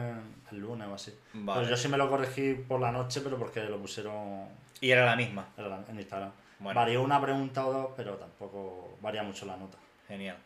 [0.53, 1.15] el lunes o así.
[1.33, 1.61] Vale.
[1.61, 4.45] Pues yo sí me lo corregí por la noche, pero porque lo pusieron
[4.81, 5.47] Y era la misma.
[5.57, 6.33] en la- en Instagram.
[6.59, 6.79] Bueno.
[6.79, 9.79] Varió una pregunta o dos, pero tampoco varía mucho la nota.
[10.07, 10.37] Genial.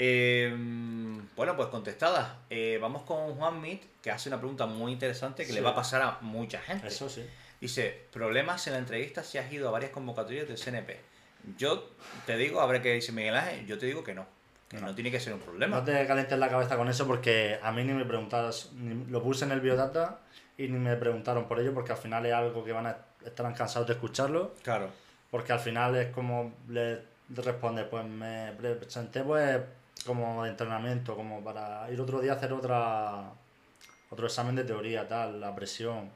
[0.00, 0.54] Eh,
[1.36, 2.30] bueno, pues contestadas.
[2.50, 5.54] Eh, vamos con Juan Mit, que hace una pregunta muy interesante que Sí.
[5.56, 6.86] le va a pasar a mucha gente.
[6.86, 7.26] Eso sí.
[7.60, 11.00] Dice, problemas en la entrevista si has ido a varias convocatorias del CNP.
[11.56, 11.90] Yo
[12.26, 14.24] te digo, ver qué dice Miguel Ángel, yo te digo que no.
[14.68, 14.94] Que no, No.
[14.94, 15.78] tiene que ser un problema.
[15.78, 19.20] No te calientes la cabeza con eso porque a mí ni me preguntas, ni- lo
[19.22, 20.20] puse en el biodata
[20.56, 23.54] y ni me preguntaron por ello porque al final es algo que van a estarán
[23.54, 24.90] cansados de escucharlo Claro.
[25.30, 29.58] porque al final es como le responde pues me presenté pues
[30.06, 33.24] como de entrenamiento como para ir otro día a hacer otra
[34.10, 36.10] otro examen de teoría tal la presión.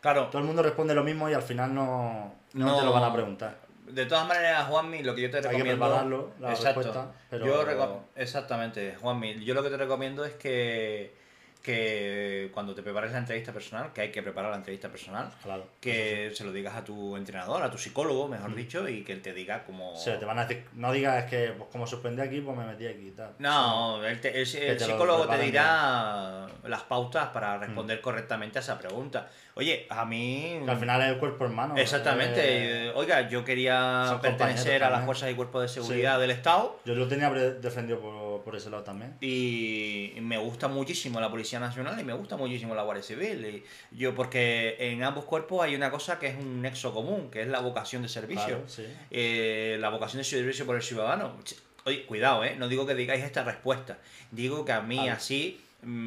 [0.00, 2.78] Claro, todo el mundo responde lo mismo y al final no, no, No.
[2.78, 3.58] te lo van a preguntar.
[3.86, 5.84] De todas maneras, Juanmi, lo que yo te Hay que recomiendo...
[5.86, 11.14] prepararlo, la respuesta, pero- Yo Exactamente, Juanmi, yo lo que te recomiendo es que,
[11.62, 15.66] que cuando te prepares la entrevista personal, que hay que preparar la entrevista personal, claro
[15.80, 19.22] que se lo digas a tu entrenador, a tu psicólogo, mejor dicho, y que él
[19.22, 19.92] te diga cómo...
[19.92, 19.94] Mm.
[19.94, 22.64] O sea, te van a decir, no digas que pues, como suspendí aquí, pues me
[22.66, 23.32] metí aquí y tal.
[23.38, 28.58] No, el, te- el- el te lo psicólogo te dirá las pautas para responder correctamente
[28.58, 29.28] a esa pregunta.
[29.54, 30.60] Oye, a mí...
[30.64, 31.76] Que al final es el cuerpo hermano.
[31.76, 32.40] Exactamente.
[32.88, 36.94] eh, Oiga, yo quería pertenecer a las fuerzas y cuerpos de seguridad del Estado yo
[36.94, 39.16] lo tenía defendido por, por ese lado también.
[39.20, 43.64] y me gusta muchísimo la Policía Nacional y me gusta muchísimo la Guardia Civil.
[43.92, 47.42] Y yo porque en ambos cuerpos hay una cosa que es un nexo común, que
[47.42, 48.46] es la vocación de servicio.
[48.46, 48.84] Claro, sí.
[49.10, 51.36] Eh, la vocación de servicio por el ciudadano.
[51.84, 52.56] Oye, cuidado, ¿eh?
[52.56, 53.98] No digo que digáis esta respuesta.
[54.30, 55.60] Digo que a mí así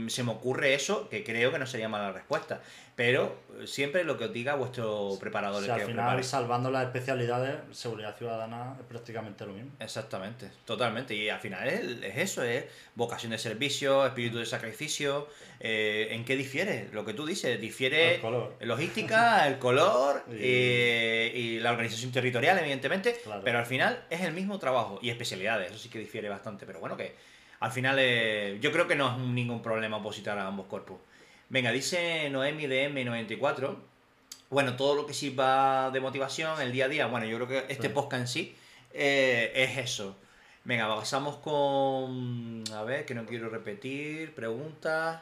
[0.10, 2.62] se me ocurre eso, que creo que no sería mala respuesta.
[2.94, 5.60] Pero eh, siempre lo que os diga vuestro preparador.
[5.64, 6.24] Si el al final, prepare.
[6.24, 9.72] salvando las especialidades, seguridad ciudadana es prácticamente lo mismo.
[9.80, 11.16] Exactamente, totalmente.
[11.16, 15.30] Y al final es, es eso, es vocación de servicio, espíritu de sacrificio.
[15.62, 16.90] eh, ¿En qué difiere?
[16.92, 18.58] Lo que tú dices, difiere El color.
[18.62, 23.20] logística, el color Y- eh, y la organización territorial, evidentemente.
[23.24, 23.42] Claro.
[23.44, 26.66] Pero al final es el mismo trabajo y especialidades, eso sí que difiere bastante.
[26.66, 27.16] Pero bueno, que
[27.62, 30.98] al final eh, yo creo que no es ningún problema opositar a ambos cuerpos.
[31.48, 33.76] Venga, dice Noemi de M94.
[34.50, 37.08] Bueno, todo lo que sirva de motivación, el día a día.
[37.08, 37.94] Bueno, yo creo que este Sí.
[37.94, 38.56] podcast en sí
[38.94, 40.18] eh, es eso.
[40.66, 42.64] Venga, pasamos con.
[42.76, 44.34] A ver, que no quiero repetir.
[44.36, 45.22] Preguntas.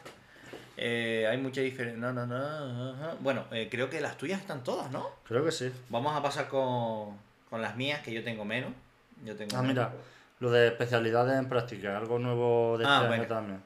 [0.77, 1.99] Eh, hay mucha diferencia.
[1.99, 2.93] No, no, no.
[2.93, 3.15] ajá.
[3.19, 5.07] Bueno, eh, creo que las tuyas están todas, ¿no?
[5.27, 5.71] Creo que sí.
[5.89, 7.17] Vamos a pasar con,
[7.49, 8.71] con las mías, que yo tengo menos.
[9.25, 9.73] Yo tengo Ah, menos.
[9.75, 9.91] mira,
[10.39, 13.61] lo de especialidades en práctica, algo nuevo de este Ah, año también.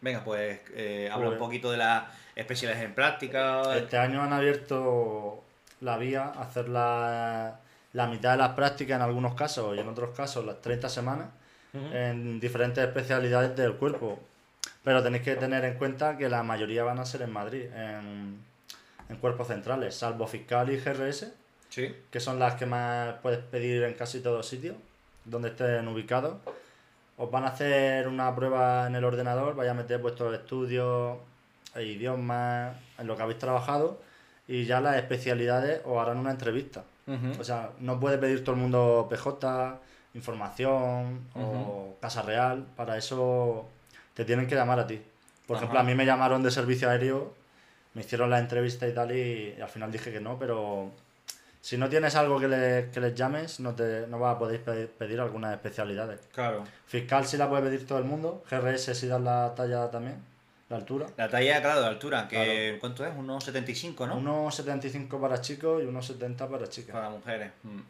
[0.00, 2.04] Venga, pues eh, habla un Pues- poquito de las
[2.36, 3.76] especialidades en práctica.
[3.76, 5.42] Este año han abierto
[5.80, 7.58] la vía a hacer la,
[7.92, 11.26] la mitad de las prácticas en algunos casos y en otros casos las 30 semanas
[11.92, 14.18] en diferentes especialidades del cuerpo.
[14.84, 18.38] Pero tenéis que tener en cuenta que la mayoría van a ser en Madrid, en,
[19.08, 21.32] en cuerpos centrales, salvo fiscal y GRS,
[21.68, 21.94] Sí.
[22.10, 24.76] que son las que más puedes pedir en casi todos sitios,
[25.24, 26.36] donde estén ubicados.
[27.16, 31.18] Os van a hacer una prueba en el ordenador, vais a meter vuestros estudios,
[31.74, 34.00] e idiomas, en lo que habéis trabajado,
[34.46, 36.84] y ya las especialidades os harán una entrevista.
[37.40, 39.78] O sea, no puede pedir todo el mundo PJ,
[40.14, 43.66] información o Casa Real, para eso
[44.14, 45.00] te tienen que llamar a ti.
[45.46, 45.64] Por Ajá.
[45.64, 47.34] ejemplo, a mí me llamaron de servicio aéreo,
[47.94, 50.90] me hicieron la entrevista y tal, y, y al final dije que no, pero
[51.68, 54.62] si no tienes algo que, le- que les llames, no, te, no vas a poder
[54.62, 56.18] pedir, pedir algunas especialidades.
[56.32, 56.64] Claro.
[56.86, 60.16] Fiscal sí la puede pedir todo el mundo, GRS sí dan la talla también,
[60.70, 61.06] la altura.
[61.18, 63.12] La talla, claro, de altura, que ¿cuánto es?
[63.14, 64.16] Unos 75, ¿no?
[64.16, 66.92] Unos 75 para chicos y unos 70 para chicas.
[66.94, 67.50] Para mujeres.
[67.62, 67.80] Mm.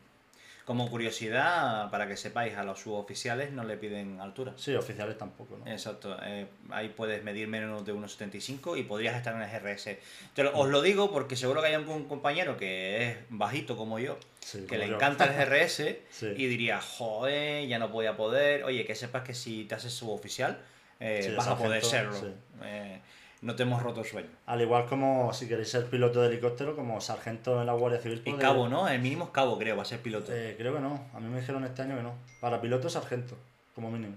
[0.68, 4.52] Como curiosidad, para que sepáis, a los suboficiales no le piden altura.
[4.56, 5.66] Sí, oficiales tampoco, ¿no?
[5.66, 9.98] Exacto, eh, ahí puedes medir menos de 1,75 y podrías estar en el GRS.
[10.34, 13.98] Te lo- os lo digo porque seguro que hay algún compañero que es bajito como
[13.98, 14.96] yo, Sí, que como le yo.
[14.96, 16.26] encanta el GRS Sí.
[16.36, 18.64] y diría, joder, ya no voy a poder.
[18.64, 20.58] Oye, que sepas que si te haces suboficial,
[21.00, 22.12] eh, Sí, vas a poder serlo.
[22.12, 22.26] sí.
[22.62, 23.00] Eh,
[23.42, 24.28] no te hemos roto el sueño.
[24.46, 28.20] Al igual como si queréis ser piloto de helicóptero, como sargento en la Guardia Civil.
[28.24, 28.88] Y pues, cabo, de- ¿no?
[28.88, 30.32] El mínimo es cabo, creo, va a ser piloto.
[30.34, 31.06] eh, creo que no.
[31.14, 32.14] A mí me dijeron este año que no.
[32.40, 33.36] Para piloto, sargento,
[33.74, 34.14] como mínimo.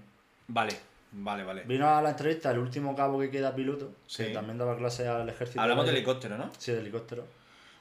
[0.48, 0.72] Vale,
[1.12, 1.62] vale, vale.
[1.64, 4.24] Vino a la entrevista el último cabo que queda piloto, Sí.
[4.24, 5.60] que también daba clase al ejército.
[5.60, 6.50] Hablamos de de helicóptero, ¿no?
[6.58, 7.24] Sí, de helicóptero.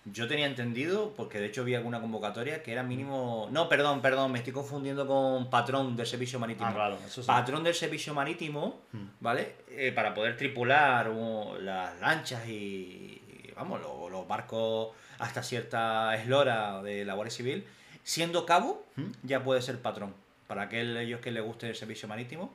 [0.06, 3.48] Yo tenía entendido, porque de hecho vi alguna convocatoria, que era mínimo...
[3.52, 6.68] No, perdón, perdón, me estoy confundiendo con patrón del servicio marítimo.
[6.70, 7.28] Ah, claro, eso sí.
[7.28, 9.06] Patrón del servicio marítimo, Hmm.
[9.20, 9.54] ¿vale?
[9.70, 16.16] Eh, para poder tripular uh, las lanchas y, y, vamos, lo- los, barcos hasta cierta
[16.16, 17.64] eslora de la Guardia Civil,
[18.04, 19.12] siendo cabo, Hmm.
[19.22, 20.16] ya puede ser patrón.
[20.48, 22.52] Para aquellos que les guste el servicio marítimo.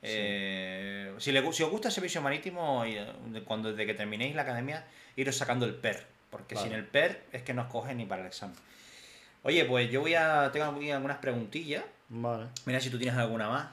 [0.00, 3.06] eh, si, le, si os gusta el servicio marítimo, eh,
[3.44, 6.06] cuando desde que terminéis la academia, iros sacando el PER.
[6.30, 6.68] Porque Vale.
[6.68, 8.56] sin el PER es que no os cogen ni para el examen.
[9.42, 10.50] Oye, pues yo voy a.
[10.52, 11.84] Tengo aquí algunas preguntillas.
[12.10, 12.46] Vale.
[12.66, 13.66] Mira si tú tienes alguna más.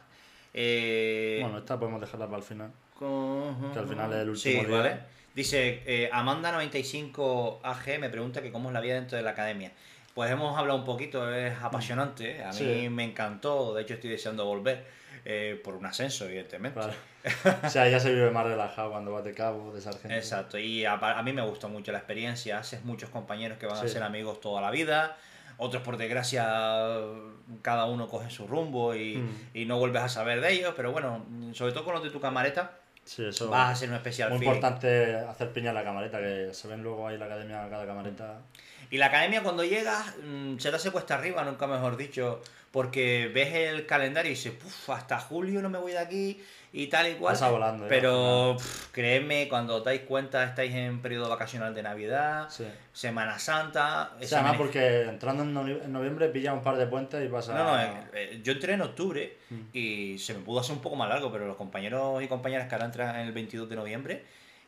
[0.54, 2.72] Eh, Bueno, esta podemos dejarla para el final.
[2.98, 4.78] con- que al final es el último Sí, día.
[4.78, 4.98] vale.
[5.36, 9.72] Dice, eh, Amanda95AG me pregunta que cómo es la vida dentro de la academia.
[10.14, 12.42] Pues hemos hablado un poquito, es apasionante.
[12.42, 12.90] A mí Sí.
[12.90, 14.86] me encantó, de hecho estoy deseando volver
[15.26, 16.80] eh, por un ascenso, evidentemente.
[16.80, 16.94] Claro.
[17.66, 20.16] o sea, ya se vive más relajado cuando vas de cabo, de sargento.
[20.16, 23.78] Exacto, y a, a mí me gustó mucho la experiencia, haces muchos compañeros que van
[23.78, 23.90] a Sí.
[23.90, 25.18] ser amigos toda la vida,
[25.58, 26.44] otros por desgracia
[27.62, 29.50] cada uno coge su rumbo y, Mm.
[29.54, 32.20] y no vuelves a saber de ellos, pero bueno, sobre todo con los de tu
[32.20, 32.72] camareta,
[33.04, 33.50] Sí, eso.
[33.50, 34.54] vas a ser un especial Muy feeling.
[34.56, 38.40] importante hacer piña en la camareta, que se ven luego ahí la academia cada camareta.
[38.92, 42.42] Y la academia cuando llegas mm, se te hace cuesta arriba, nunca mejor dicho,
[42.76, 46.88] porque ves el calendario y dices, "Puf, hasta julio no me voy de aquí y
[46.88, 47.32] tal y cual.
[47.36, 47.88] Pasa volando.
[47.88, 52.50] Pero al pf, créeme, cuando os dais cuenta estáis en periodo vacacional de Navidad.
[52.50, 52.66] Sí.
[52.92, 54.12] Semana Santa...
[54.22, 57.54] O sea, además porque entrando en noviembre pilla un par de puentes y pasa.
[57.54, 59.62] No, no, eh, eh, yo entré en octubre Mm.
[59.72, 62.76] y se me pudo hacer un poco más largo, pero los compañeros y compañeras que
[62.76, 64.24] ahora entran en el 22 de noviembre,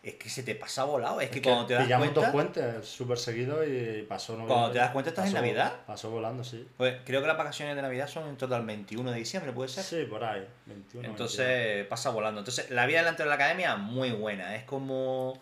[0.09, 1.19] es que se te pasa volado.
[1.21, 2.21] Es, que, Es que cuando te das pillamos cuenta...
[2.21, 4.53] dos puentes súper seguidos y pasó noviembre.
[4.55, 5.73] Cuando te das cuenta estás en Navidad.
[5.85, 6.67] Pasó volando, sí.
[6.77, 9.83] Pues creo que las vacaciones de Navidad son en total 21 de diciembre, ¿puede ser?
[9.83, 10.47] Sí, por ahí.
[10.65, 11.07] 21.
[11.07, 12.39] Entonces pasa volando.
[12.39, 14.55] Entonces, la vida delante de la academia, muy buena.
[14.55, 15.39] Es como.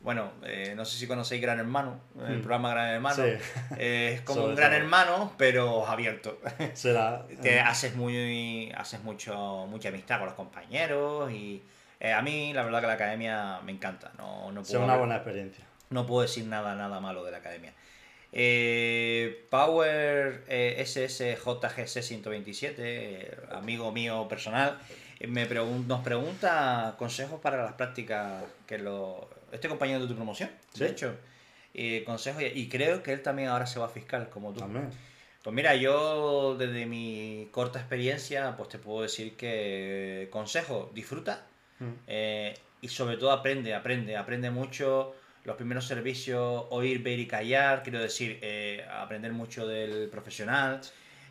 [0.00, 2.40] Bueno, eh, no sé si conocéis Gran Hermano, el Mm.
[2.42, 3.16] programa Gran Hermano.
[3.16, 3.32] Sí.
[3.78, 4.80] Eh, es como un Gran todo.
[4.80, 6.38] Hermano, pero abierto.
[6.58, 6.76] 21.
[6.76, 7.26] Será.
[7.42, 11.62] que haces muy haces mucho mucha amistad con los compañeros y
[12.00, 14.12] eh, a mí la verdad que la academia me encanta.
[14.18, 15.64] No, no, puedo, una buena experiencia.
[15.90, 17.72] no puedo decir nada, nada malo de la academia.
[18.32, 24.78] Eh, Power eh, SSJGC 127, eh, amigo mío personal,
[25.18, 29.28] eh, me pregun- nos pregunta consejos para las prácticas que lo...
[29.50, 31.16] Este compañero de tu promoción, de hecho.
[31.72, 34.60] eh, consejos y, y creo que él también ahora se va a fiscal como tú.
[34.60, 34.90] También.
[35.42, 41.46] Pues mira, yo desde mi corta experiencia, pues te puedo decir que consejo, disfruta
[41.80, 41.92] Mm.
[42.06, 45.14] eh, y sobre todo aprende, aprende, aprende mucho
[45.44, 50.80] los primeros servicios, oír, ver y callar, quiero decir, eh, aprender mucho del profesional,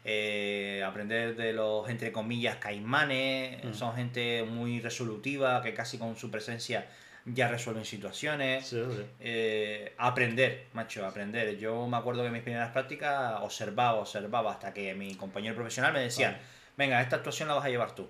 [0.03, 3.73] eh, aprender de los, entre comillas, caimanes, Mm.
[3.73, 6.88] son gente muy resolutiva que casi con su presencia
[7.25, 8.67] ya resuelven situaciones.
[8.67, 9.03] Sí, eso sí.
[9.19, 11.57] Eh, aprender, macho, aprender.
[11.57, 15.91] Yo me acuerdo que en mis primeras prácticas observaba, observaba, hasta que mi compañero profesional
[15.93, 16.41] me decía, Vale.
[16.77, 18.07] venga, esta actuación la vas a llevar tú.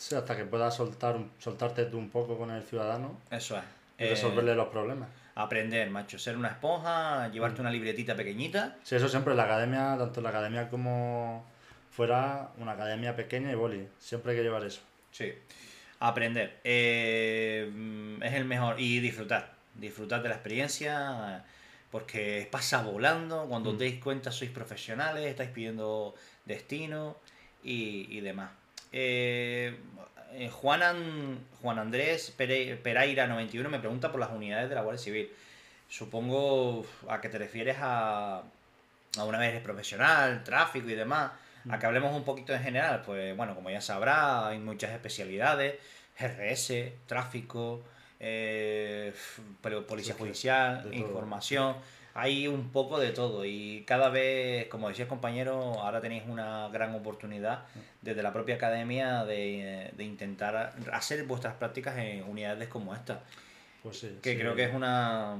[0.00, 3.64] Sí, hasta que puedas soltar, soltarte tú un poco con el ciudadano Eso es.
[3.98, 5.10] y Eh, resolverle los problemas.
[5.34, 8.76] aprender, macho, ser una esponja, llevarte una libretita pequeñita.
[8.82, 11.44] Sí, eso siempre en la academia, tanto en la academia como
[11.90, 13.86] fuera, una academia pequeña y boli.
[13.98, 14.80] Siempre hay que llevar eso.
[15.12, 15.32] Sí.
[15.98, 16.60] Aprender.
[16.64, 18.80] Eh, mm, es el mejor.
[18.80, 19.52] Y disfrutar.
[19.74, 21.44] Disfrutar de la experiencia.
[21.90, 23.46] Porque pasa volando.
[23.48, 23.78] Cuando os Mm.
[23.78, 26.14] deis cuenta sois profesionales, estáis pidiendo
[26.46, 27.16] destino
[27.62, 28.50] y, y demás.
[28.92, 29.76] Eh,
[30.32, 34.82] eh, Juan, An- Juan Andrés Pere- Pereira 91 me pregunta por las unidades de la
[34.82, 35.30] Guardia Civil.
[35.88, 38.42] Supongo a que te refieres a,
[39.18, 41.32] a una vez profesional, tráfico y demás.
[41.68, 45.74] A que hablemos un poquito en general, pues bueno, como ya sabrá, hay muchas especialidades,
[46.18, 47.82] GRS, tráfico,
[48.18, 49.12] eh,
[49.86, 51.76] policía judicial, información,
[52.14, 56.68] hay un poco de todo y cada vez, como decía el compañero, ahora tenéis una
[56.68, 57.64] gran oportunidad
[58.02, 63.20] desde la propia academia de, de intentar hacer vuestras prácticas en unidades como esta,
[63.82, 64.18] Pues sí.
[64.22, 64.38] que sí.
[64.38, 65.34] creo que es una...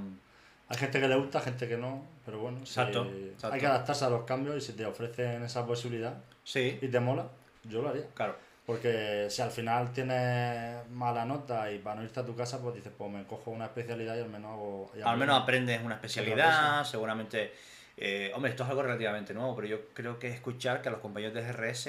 [0.69, 3.11] Hay gente que le gusta, gente que no, pero bueno, si exacto.
[3.51, 7.01] hay que adaptarse a los cambios y si te ofrecen esa posibilidad Sí, y te
[7.01, 7.27] mola,
[7.65, 8.07] yo lo haría.
[8.15, 8.37] claro.
[8.71, 12.77] Porque si al final tienes mala nota y para no irte a tu casa, pues
[12.77, 14.93] dices, pues me cojo una especialidad y al menos hago...
[15.05, 17.53] Al menos aprendes una especialidad, seguramente.
[17.97, 21.01] eh, hombre, esto es algo relativamente nuevo, pero yo creo que escuchar que a los
[21.01, 21.89] compañeros de GRS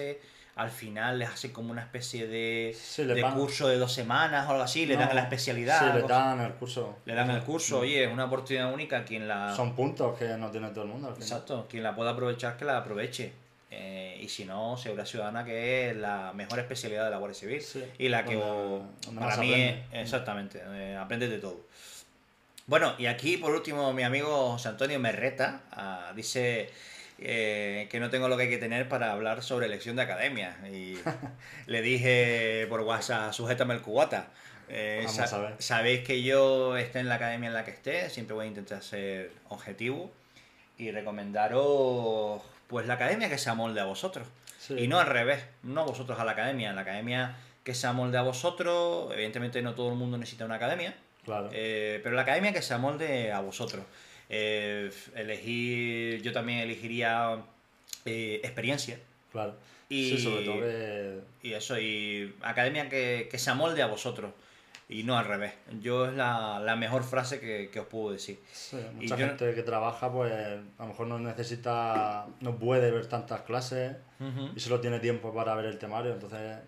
[0.55, 4.63] al final les hacen como una especie de, Sí, curso de dos semanas o algo
[4.63, 5.77] así, le dan la especialidad.
[5.77, 6.07] Sí, le así.
[6.07, 6.97] dan el curso.
[7.05, 9.55] Le dan el curso, oye, es una oportunidad única quien la...
[9.55, 11.29] Son puntos que no tiene todo el mundo al final.
[11.29, 13.33] Exacto, quien la pueda aprovechar, que la aproveche.
[13.73, 17.61] Eh, y si no, Seguridad Ciudadana, que es la mejor especialidad de la Guardia Civil.
[17.61, 18.37] Sí, y la que
[19.17, 21.61] para mí es, exactamente, eh, aprendes de todo.
[22.67, 26.69] Bueno, y aquí por último mi amigo José Antonio me reta, ah, dice
[27.17, 30.57] eh, que no tengo lo que hay que tener para hablar sobre elección de academia.
[30.71, 30.97] Y
[31.67, 34.27] le dije por WhatsApp, sujétame el cubata.
[34.69, 35.55] Eh, Vamos sa- a ver.
[35.59, 38.83] Sabéis que yo esté en la academia en la que esté, siempre voy a intentar
[38.83, 40.11] ser objetivo
[40.77, 44.27] y recomendaros pues la academia que se amolde a vosotros.
[44.57, 44.73] Sí.
[44.79, 48.23] Y no al revés, no vosotros a la academia, la academia que se amolde a
[48.23, 51.49] vosotros, evidentemente no todo el mundo necesita una academia, Claro.
[51.53, 53.83] eh, pero la academia que se amolde a vosotros.
[54.29, 57.37] Eh, elegir, yo también elegiría
[58.05, 58.97] eh, experiencia
[59.31, 59.53] claro.
[59.89, 61.19] y- Sí, sobre todo que...
[61.43, 64.31] y eso, y academia que, que se amolde a vosotros
[64.91, 65.53] y no al revés.
[65.79, 68.39] Yo es la, la mejor frase que, que os puedo decir.
[68.51, 72.91] sí, Y mucha yo- gente que trabaja, pues a lo mejor no necesita, no puede
[72.91, 73.95] ver tantas clases
[74.55, 76.59] y solo tiene tiempo para ver el temario, entonces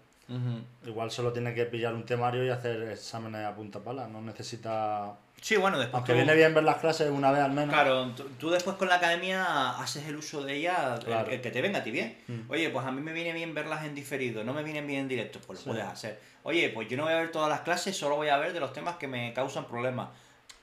[0.86, 5.14] Igual solo tiene que pillar un temario y hacer exámenes a punta pala, no necesita...
[5.42, 7.74] Sí, bueno, después Aunque tú- viene bien ver las clases una vez al menos.
[7.74, 11.30] Claro, tú, después con la academia haces el uso de ella, el- Claro.
[11.30, 12.18] el, que te venga a ti bien.
[12.30, 12.50] Mm.
[12.50, 15.08] Oye, pues a mí me viene bien verlas en diferido, no me vienen bien en
[15.10, 15.70] directo, pues lo Sí.
[15.72, 16.20] puedes hacer.
[16.44, 18.62] Oye, pues yo no voy a ver todas las clases, solo voy a ver de
[18.62, 20.10] los temas que me causan problemas.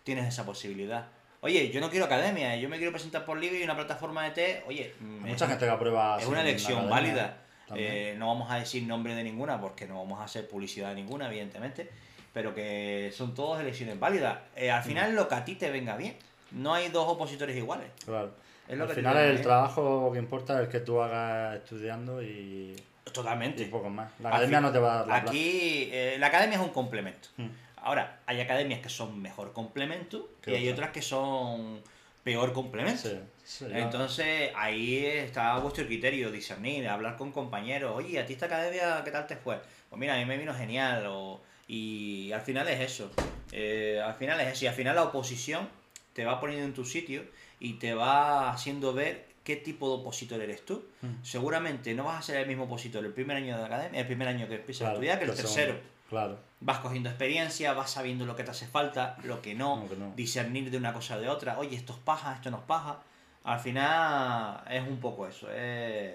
[0.03, 1.07] Tienes esa posibilidad.
[1.43, 4.31] Oye, yo no quiero academia, yo me quiero presentar por libre y una plataforma de
[4.31, 4.63] test.
[4.67, 6.19] Oye, mm, es- mucha gente que aprueba...
[6.19, 7.37] es una elección válida.
[7.77, 10.97] Eh, no vamos a decir nombre de ninguna porque no vamos a hacer publicidad de
[10.97, 11.91] ninguna, evidentemente.
[12.33, 14.39] Pero que son todas elecciones válidas.
[14.57, 16.17] Eh, al final, lo que a ti te venga bien.
[16.53, 17.89] No hay dos opositores iguales.
[18.05, 18.33] Claro.
[18.69, 19.43] Es lo Al que final el bien.
[19.43, 22.77] trabajo que importa es el que tú hagas estudiando y,
[23.13, 23.63] Totalmente.
[23.63, 24.13] y poco más.
[24.21, 26.71] La academia fin- no te va a dar la Aquí, eh, la academia es un
[26.71, 27.29] complemento.
[27.37, 27.49] Mm.
[27.83, 30.75] Ahora, hay academias que son mejor complemento ¿Qué y hay otra?
[30.87, 31.81] otras que son
[32.23, 33.09] peor complemento.
[33.09, 33.19] Sí,
[33.59, 33.67] sí.
[33.73, 37.93] Entonces, ahí está vuestro criterio, discernir, hablar con compañeros.
[37.97, 39.61] Oye, ¿a ti esta academia qué tal te fue?
[39.89, 41.05] Pues mira, a mí me vino genial.
[41.09, 43.11] o- y al final es eso.
[43.53, 44.65] Eh, al final es eso.
[44.65, 45.69] Y al final la oposición
[46.13, 47.23] te va poniendo en tu sitio
[47.61, 50.85] y te va haciendo ver qué tipo de opositor eres tú.
[51.03, 51.23] Mm.
[51.25, 54.29] Seguramente no vas a ser el mismo opositor el primer año de academia, el primer
[54.29, 55.81] año que empiezas a Claro, estudiar que el son- tercero.
[56.09, 56.39] Claro.
[56.61, 59.95] Vas cogiendo experiencia, vas sabiendo lo que te hace falta, lo que no, No, que
[59.97, 60.13] no.
[60.17, 61.57] discernir de una cosa de otra.
[61.59, 62.99] Oye, esto es paja, esto no es paja.
[63.45, 66.15] Al final es un poco eso, es,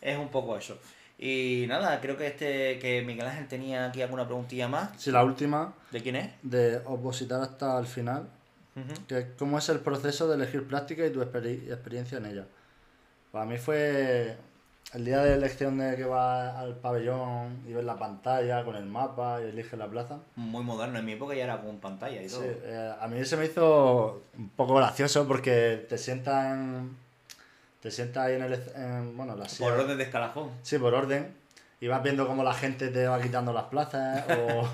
[0.00, 0.78] es un poco eso.
[1.18, 4.90] Y nada, creo que este que Miguel Ángel tenía aquí alguna preguntilla más.
[5.00, 6.30] Sí, la última, ¿De quién es?
[6.42, 8.28] de opositar hasta el final,
[9.08, 12.46] que cómo es el proceso de elegir práctica y tu experi- experiencia en ella.
[13.32, 14.36] Para mí fue
[14.94, 18.86] el día de elección de que vas al pabellón y ves la pantalla con el
[18.86, 20.18] mapa y eliges la plaza.
[20.36, 22.44] Muy moderno, en mi época ya era con pantalla y Sí, todo.
[22.46, 26.96] eh, a mí se me hizo un poco gracioso porque te sientan
[27.82, 30.50] te sientas ahí en el en, bueno la silla- Por orden de escalafón.
[30.62, 31.34] sí por orden
[31.80, 34.68] y vas viendo cómo la gente te va quitando las plazas o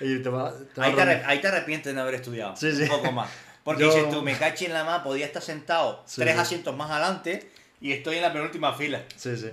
[0.00, 2.56] y te va, te va Ahí te, ahí te arrepientes de no haber estudiado.
[2.56, 2.82] Sí, sí.
[2.82, 3.30] Un poco más.
[3.64, 6.40] Porque Yo- dices tú, me caché en la más, podía estar sentado Sí, tres sí.
[6.40, 9.02] asientos más adelante y estoy en la penúltima fila.
[9.16, 9.50] sí sí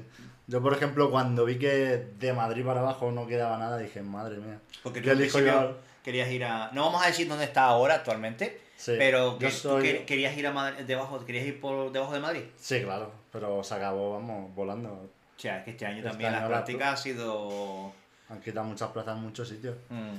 [0.48, 4.38] yo por ejemplo cuando vi que de Madrid para abajo no quedaba nada dije madre
[4.38, 5.78] mía Porque tú ¿Qué al elijo principio yo?
[6.04, 6.72] querías ir a.
[6.74, 10.48] No vamos a decir dónde está ahora actualmente, Sí, pero que tú soy- querías ir
[10.48, 12.44] a Madrid, debajo, querías ir por debajo de Madrid.
[12.58, 16.30] sí claro pero se acabó vamos volando O sea, es que este año Este también
[16.32, 17.94] año las la- prácticas ha sido.
[18.30, 20.16] han quitado muchas plazas en muchos sitios mm,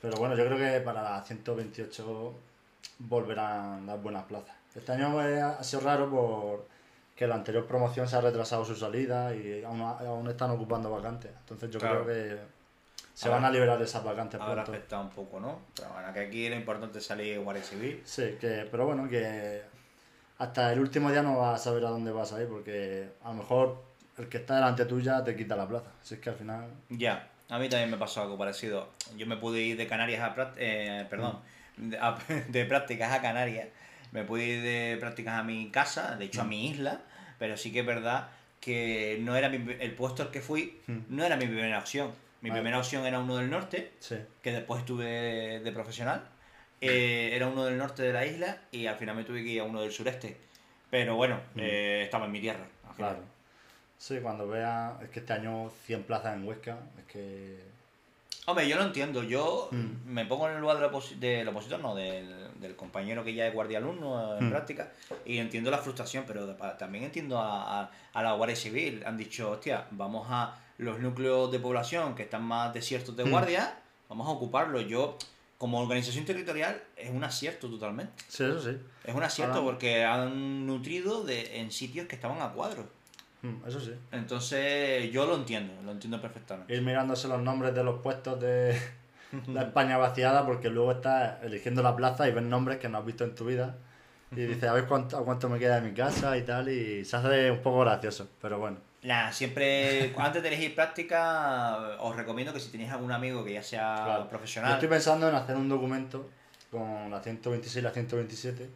[0.00, 2.34] Pero bueno, yo creo que para la 128
[2.98, 4.54] volverán las buenas plazas.
[4.74, 6.66] Este año eh, ha sido raro
[7.16, 11.30] porque la anterior promoción se ha retrasado su salida y aún, aún están ocupando vacantes.
[11.40, 12.04] Entonces yo Claro.
[12.04, 12.38] creo que
[13.14, 14.72] se van a liberar esas vacantes habrá pronto.
[14.72, 15.60] afectado un poco, ¿no?
[15.74, 18.02] Pero bueno, que aquí lo importante es salir Guardia Civil.
[18.04, 19.62] Sí, que, pero bueno, que
[20.36, 23.28] hasta el último día no vas a saber a dónde vas a ir porque a
[23.28, 23.82] lo mejor
[24.18, 25.86] el que está delante tuya te quita la plaza.
[26.02, 26.68] Así es que al final...
[26.90, 28.90] Ya, a mí también me pasó algo parecido.
[29.16, 31.38] Yo me pude ir de Canarias a eh, perdón,
[31.78, 33.68] de, a- de prácticas a Canarias.
[34.16, 37.02] Me pude ir de prácticas a mi casa, de hecho a mi isla,
[37.38, 38.28] pero sí que es verdad
[38.60, 41.00] que no era mi- el puesto al que fui, Mm.
[41.10, 42.12] no era mi primera opción.
[42.40, 42.62] Mi Vale.
[42.62, 46.26] primera opción era uno del norte, Sí, que después estuve de, profesional,
[46.80, 49.60] eh, era uno del norte de la isla y al final me tuve que ir
[49.60, 50.38] a uno del sureste.
[50.90, 52.64] Pero bueno, eh, estaba en mi tierra.
[52.96, 53.18] Claro.
[53.98, 57.58] Sí, cuando vea, es que este año 100 plazas en Huesca, es que...
[58.48, 59.24] Hombre, yo lo entiendo.
[59.24, 60.12] Yo Mm.
[60.12, 63.48] me pongo en el lugar del, oposi- del opositor, no, del, del compañero que ya
[63.48, 64.50] es guardia alumno en Mm.
[64.50, 64.92] práctica,
[65.24, 69.02] y entiendo la frustración, pero también entiendo a, a- a la Guardia Civil.
[69.04, 73.30] Han dicho, hostia, vamos a los núcleos de población que están más desiertos de Mm.
[73.30, 73.78] guardia,
[74.08, 74.86] vamos a ocuparlos.
[74.86, 75.18] Yo,
[75.58, 78.12] como organización territorial, es un acierto totalmente.
[78.28, 78.76] Sí, eso sí.
[79.02, 82.86] Es un acierto Ahora- porque han nutrido de, en sitios que estaban a cuadros.
[83.42, 83.92] Mm, Eso sí.
[84.12, 86.74] Entonces, yo lo entiendo, lo entiendo perfectamente.
[86.74, 88.78] Ir mirándose los nombres de los puestos de
[89.48, 93.04] la España vaciada, porque luego estás eligiendo la plaza y ves nombres que no has
[93.04, 93.76] visto en tu vida.
[94.32, 97.04] Y dices, a ver cuánto, a cuánto me queda de mi casa y tal, y
[97.04, 98.78] se hace un poco gracioso, pero bueno.
[99.02, 103.62] Nada, siempre antes de elegir práctica, os recomiendo que si tenéis algún amigo que ya
[103.62, 104.22] sea Claro.
[104.24, 106.28] Yo profesional, estoy pensando en hacer un documento
[106.72, 108.68] con la 126 y la 127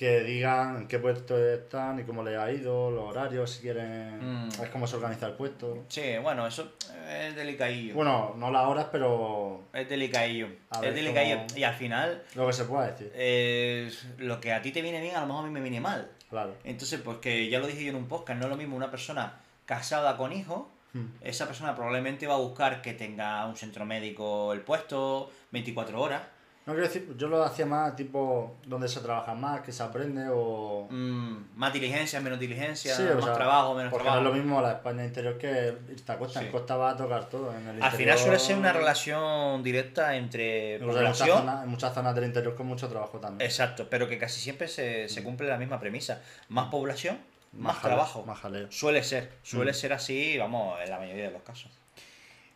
[0.00, 4.46] que digan en qué puesto están y cómo les ha ido, los horarios, si quieren,
[4.46, 4.48] Mm.
[4.58, 5.84] ver cómo se organiza el puesto.
[5.88, 6.72] sí, bueno, eso
[7.06, 7.92] es delicadillo.
[7.94, 10.48] Bueno, no las horas, pero es delicadillo.
[10.70, 11.36] A Es delicadillo.
[11.46, 13.12] cómo- Y al final, lo que se pueda decir.
[13.14, 15.82] eh, lo que a ti te viene bien, a lo mejor a mí me viene
[15.82, 16.10] mal.
[16.30, 16.54] Claro.
[16.64, 18.90] Entonces, pues que ya lo dije yo en un podcast, no es lo mismo una
[18.90, 19.34] persona
[19.66, 20.62] casada con hijos.
[20.94, 21.04] Mm.
[21.20, 26.22] Esa persona probablemente va a buscar que tenga un centro médico el puesto 24 horas.
[26.66, 30.26] No quiero decir, yo lo hacía más tipo donde se trabaja más, que se aprende
[30.30, 30.86] o...
[30.90, 34.22] Mm, más diligencia, menos diligencia, Sí, más sea, trabajo, menos porque trabajo.
[34.22, 36.40] no es lo mismo la España interior que irte a costa.
[36.40, 36.46] Sí.
[36.46, 37.52] En costa va a tocar todo.
[37.56, 41.70] En el Al final suele ser una interior- relación directa entre en muchas, zonas, en
[41.70, 43.48] muchas zonas del interior con mucho trabajo también.
[43.50, 46.20] Exacto, pero que casi siempre se, se cumple la misma premisa.
[46.50, 47.18] Más población,
[47.52, 48.22] más, jaleo, trabajo.
[48.26, 48.70] Más jaleo.
[48.70, 49.74] Suele ser, suele Mm.
[49.74, 51.70] ser así, vamos, en la mayoría de los casos.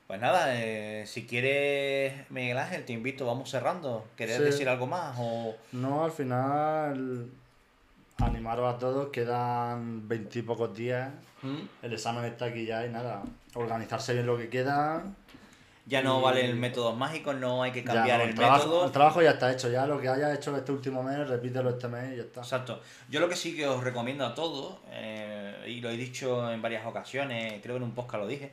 [0.06, 4.06] Pues nada, eh, si quieres, Miguel Ángel, te invito, vamos cerrando.
[4.16, 4.42] ¿Querés Sí.
[4.42, 5.16] decir algo más?
[5.18, 5.54] O...
[5.72, 7.30] No, al final
[8.18, 11.10] animaros a todos, quedan veintipocos días,
[11.42, 11.56] ¿Mm?
[11.82, 13.22] el examen está aquí ya y nada,
[13.54, 15.04] organizarse bien lo que queda.
[15.86, 18.84] Ya no vale el método mágico, no hay que cambiar el, trabajo, método.
[18.86, 21.88] el trabajo ya está hecho, ya lo que hayas hecho este último mes, repítelo este
[21.88, 22.40] mes y ya está.
[22.40, 22.80] Exacto.
[23.10, 26.62] Yo lo que sí que os recomiendo a todos, eh, y lo he dicho en
[26.62, 28.52] varias ocasiones, creo que en un podcast lo dije,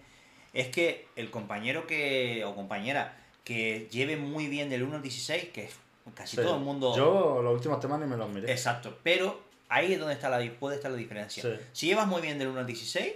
[0.54, 5.50] es que el compañero que o compañera que lleve muy bien del 1 al 16,
[5.50, 5.70] que
[6.14, 6.42] casi Sí.
[6.44, 6.96] todo el mundo...
[6.96, 8.52] Yo los últimos temas ni me los miré.
[8.52, 11.42] Exacto, pero ahí es donde está la, puede estar la diferencia.
[11.44, 11.50] Sí.
[11.72, 13.14] Si llevas muy bien del 1 al 16,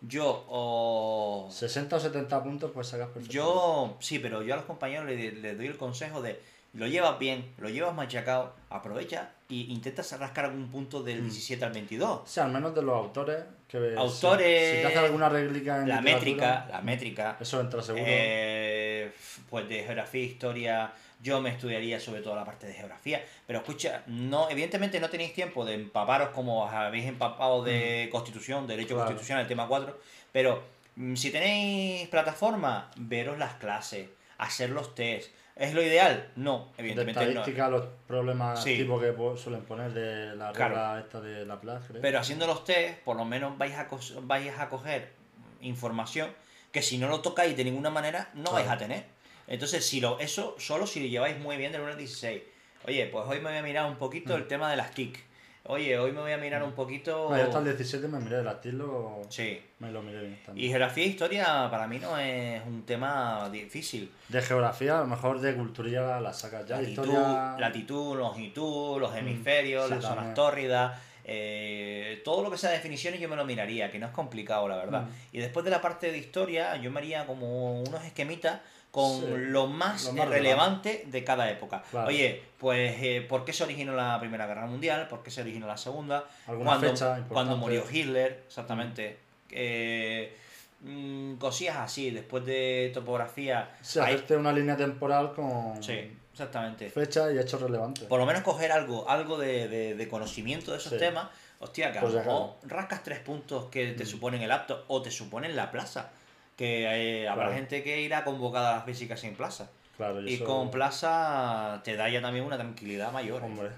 [0.00, 1.48] yo o...
[1.50, 3.32] 60 o 70 puntos pues sacas perfecto.
[3.32, 6.40] Yo, sí, pero yo a los compañeros les, les doy el consejo de
[6.74, 11.28] lo llevas bien, lo llevas machacado, aprovecha y intentas rascar algún punto del Mm.
[11.30, 12.20] 17 al 22.
[12.22, 13.38] O sea, al menos de los autores.
[13.66, 17.36] Que Autores, Si, te hace alguna réplica en La métrica, la métrica.
[17.40, 18.04] Eso entra seguro.
[18.06, 19.10] eh,
[19.48, 20.92] pues de geografía, historia,
[21.22, 23.24] yo me estudiaría sobre todo la parte de geografía.
[23.46, 28.66] Pero escucha, no, evidentemente no tenéis tiempo de empaparos como os habéis empapado de constitución,
[28.66, 28.96] derecho Mm.
[28.98, 29.06] Claro.
[29.08, 29.98] constitucional, el tema 4.
[30.32, 30.62] Pero
[30.96, 35.30] mm, si tenéis plataforma, veros las clases, hacer los test.
[35.58, 36.30] ¿Es lo ideal?
[36.36, 37.28] No, de evidentemente no.
[37.30, 38.76] estadística, los problemas Sí.
[38.76, 40.74] tipo que suelen poner de la Claro.
[40.76, 41.88] regla esta de la plaza.
[41.88, 42.00] creo.
[42.00, 43.88] Pero haciendo los test, por lo menos vais a,
[44.22, 45.12] vais a coger
[45.60, 46.30] información
[46.70, 48.56] que si no lo tocáis de ninguna manera, no Claro.
[48.56, 49.04] vais a tener.
[49.48, 52.42] Entonces, si lo, eso solo si lo lleváis muy bien del 1 al 16.
[52.86, 55.24] Oye, pues hoy me voy a mirar un poquito el tema de las TIC.
[55.70, 57.28] Oye, hoy me voy a mirar un poquito...
[57.28, 59.20] No, yo hasta el 17 me miré el estilo.
[59.28, 59.60] Sí.
[59.80, 60.66] Me lo miré bien también.
[60.66, 64.10] Y geografía e historia para mí no es un tema difícil.
[64.30, 66.76] De geografía, a lo mejor de cultura la sacas ya.
[66.76, 67.56] Latitud, Historia.
[67.58, 73.28] latitud, longitud, los hemisferios, sí, las zonas tórridas, eh, todo lo que sea definiciones yo
[73.28, 75.02] me lo miraría, que no es complicado la verdad.
[75.02, 75.36] Mm.
[75.36, 78.60] Y después de la parte de historia yo me haría como unos esquemitas
[78.90, 81.82] con Sí, lo más, lo más relevante de cada época.
[82.06, 85.08] Oye, pues eh, ¿por qué se originó la Primera Guerra Mundial?
[85.08, 86.24] ¿Por qué se originó la Segunda?
[86.46, 89.18] Alguna cuando, fecha cuando murió Hitler, exactamente.
[89.50, 90.36] Eh,
[90.80, 93.70] mm, cosillas así, después de topografía.
[93.96, 98.04] Hay- hacerte una línea temporal con Sí, exactamente fecha y hechos relevantes.
[98.04, 100.98] por lo menos coger algo, algo de, de- de conocimiento de esos Sí.
[100.98, 101.28] temas,
[101.60, 104.06] hostia, que mejor rascas tres puntos que te Mm.
[104.06, 106.10] suponen el apto o te suponen la plaza.
[106.58, 107.58] Que eh, habrá Claro.
[107.58, 109.70] gente que irá convocada a las físicas sin plaza.
[109.96, 113.42] Claro, Y eso- con plaza te da ya también una tranquilidad mayor.
[113.42, 113.70] Hombre,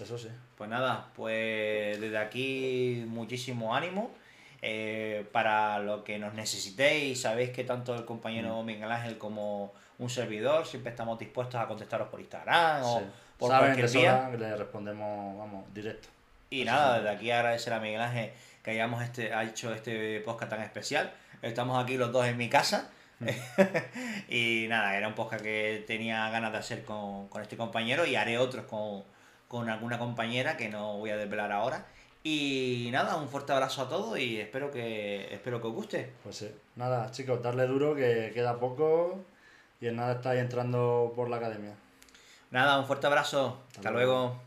[0.00, 0.28] eso sí.
[0.58, 4.10] Pues nada, pues desde aquí muchísimo ánimo.
[4.62, 8.66] eh, para lo que nos necesitéis, sabéis que tanto el compañero Mm.
[8.66, 13.02] Miguel Ángel como un servidor siempre estamos dispuestos a contestaros por Instagram o
[13.38, 14.28] por Saben cualquier vía.
[14.32, 16.08] que le respondemos, vamos, directo.
[16.50, 18.32] Y nada, desde aquí agradecer a Miguel Ángel
[18.64, 21.12] que hayamos este, ha hecho este podcast tan especial.
[21.42, 22.90] Estamos aquí los dos en mi casa,
[24.28, 28.38] y nada, era un podcast que tenía ganas de hacer con, este compañero y haré
[28.38, 29.04] otros con,
[29.48, 31.86] con alguna compañera que no voy a desvelar ahora.
[32.22, 36.12] Y nada, un fuerte abrazo a todos y espero que espero que os guste.
[36.24, 36.50] Pues sí.
[36.74, 39.20] Nada, chicos, darle duro que queda poco
[39.80, 41.74] y en nada estáis entrando por la academia.
[42.50, 43.60] Nada, un fuerte abrazo.
[43.76, 44.40] Hasta, luego.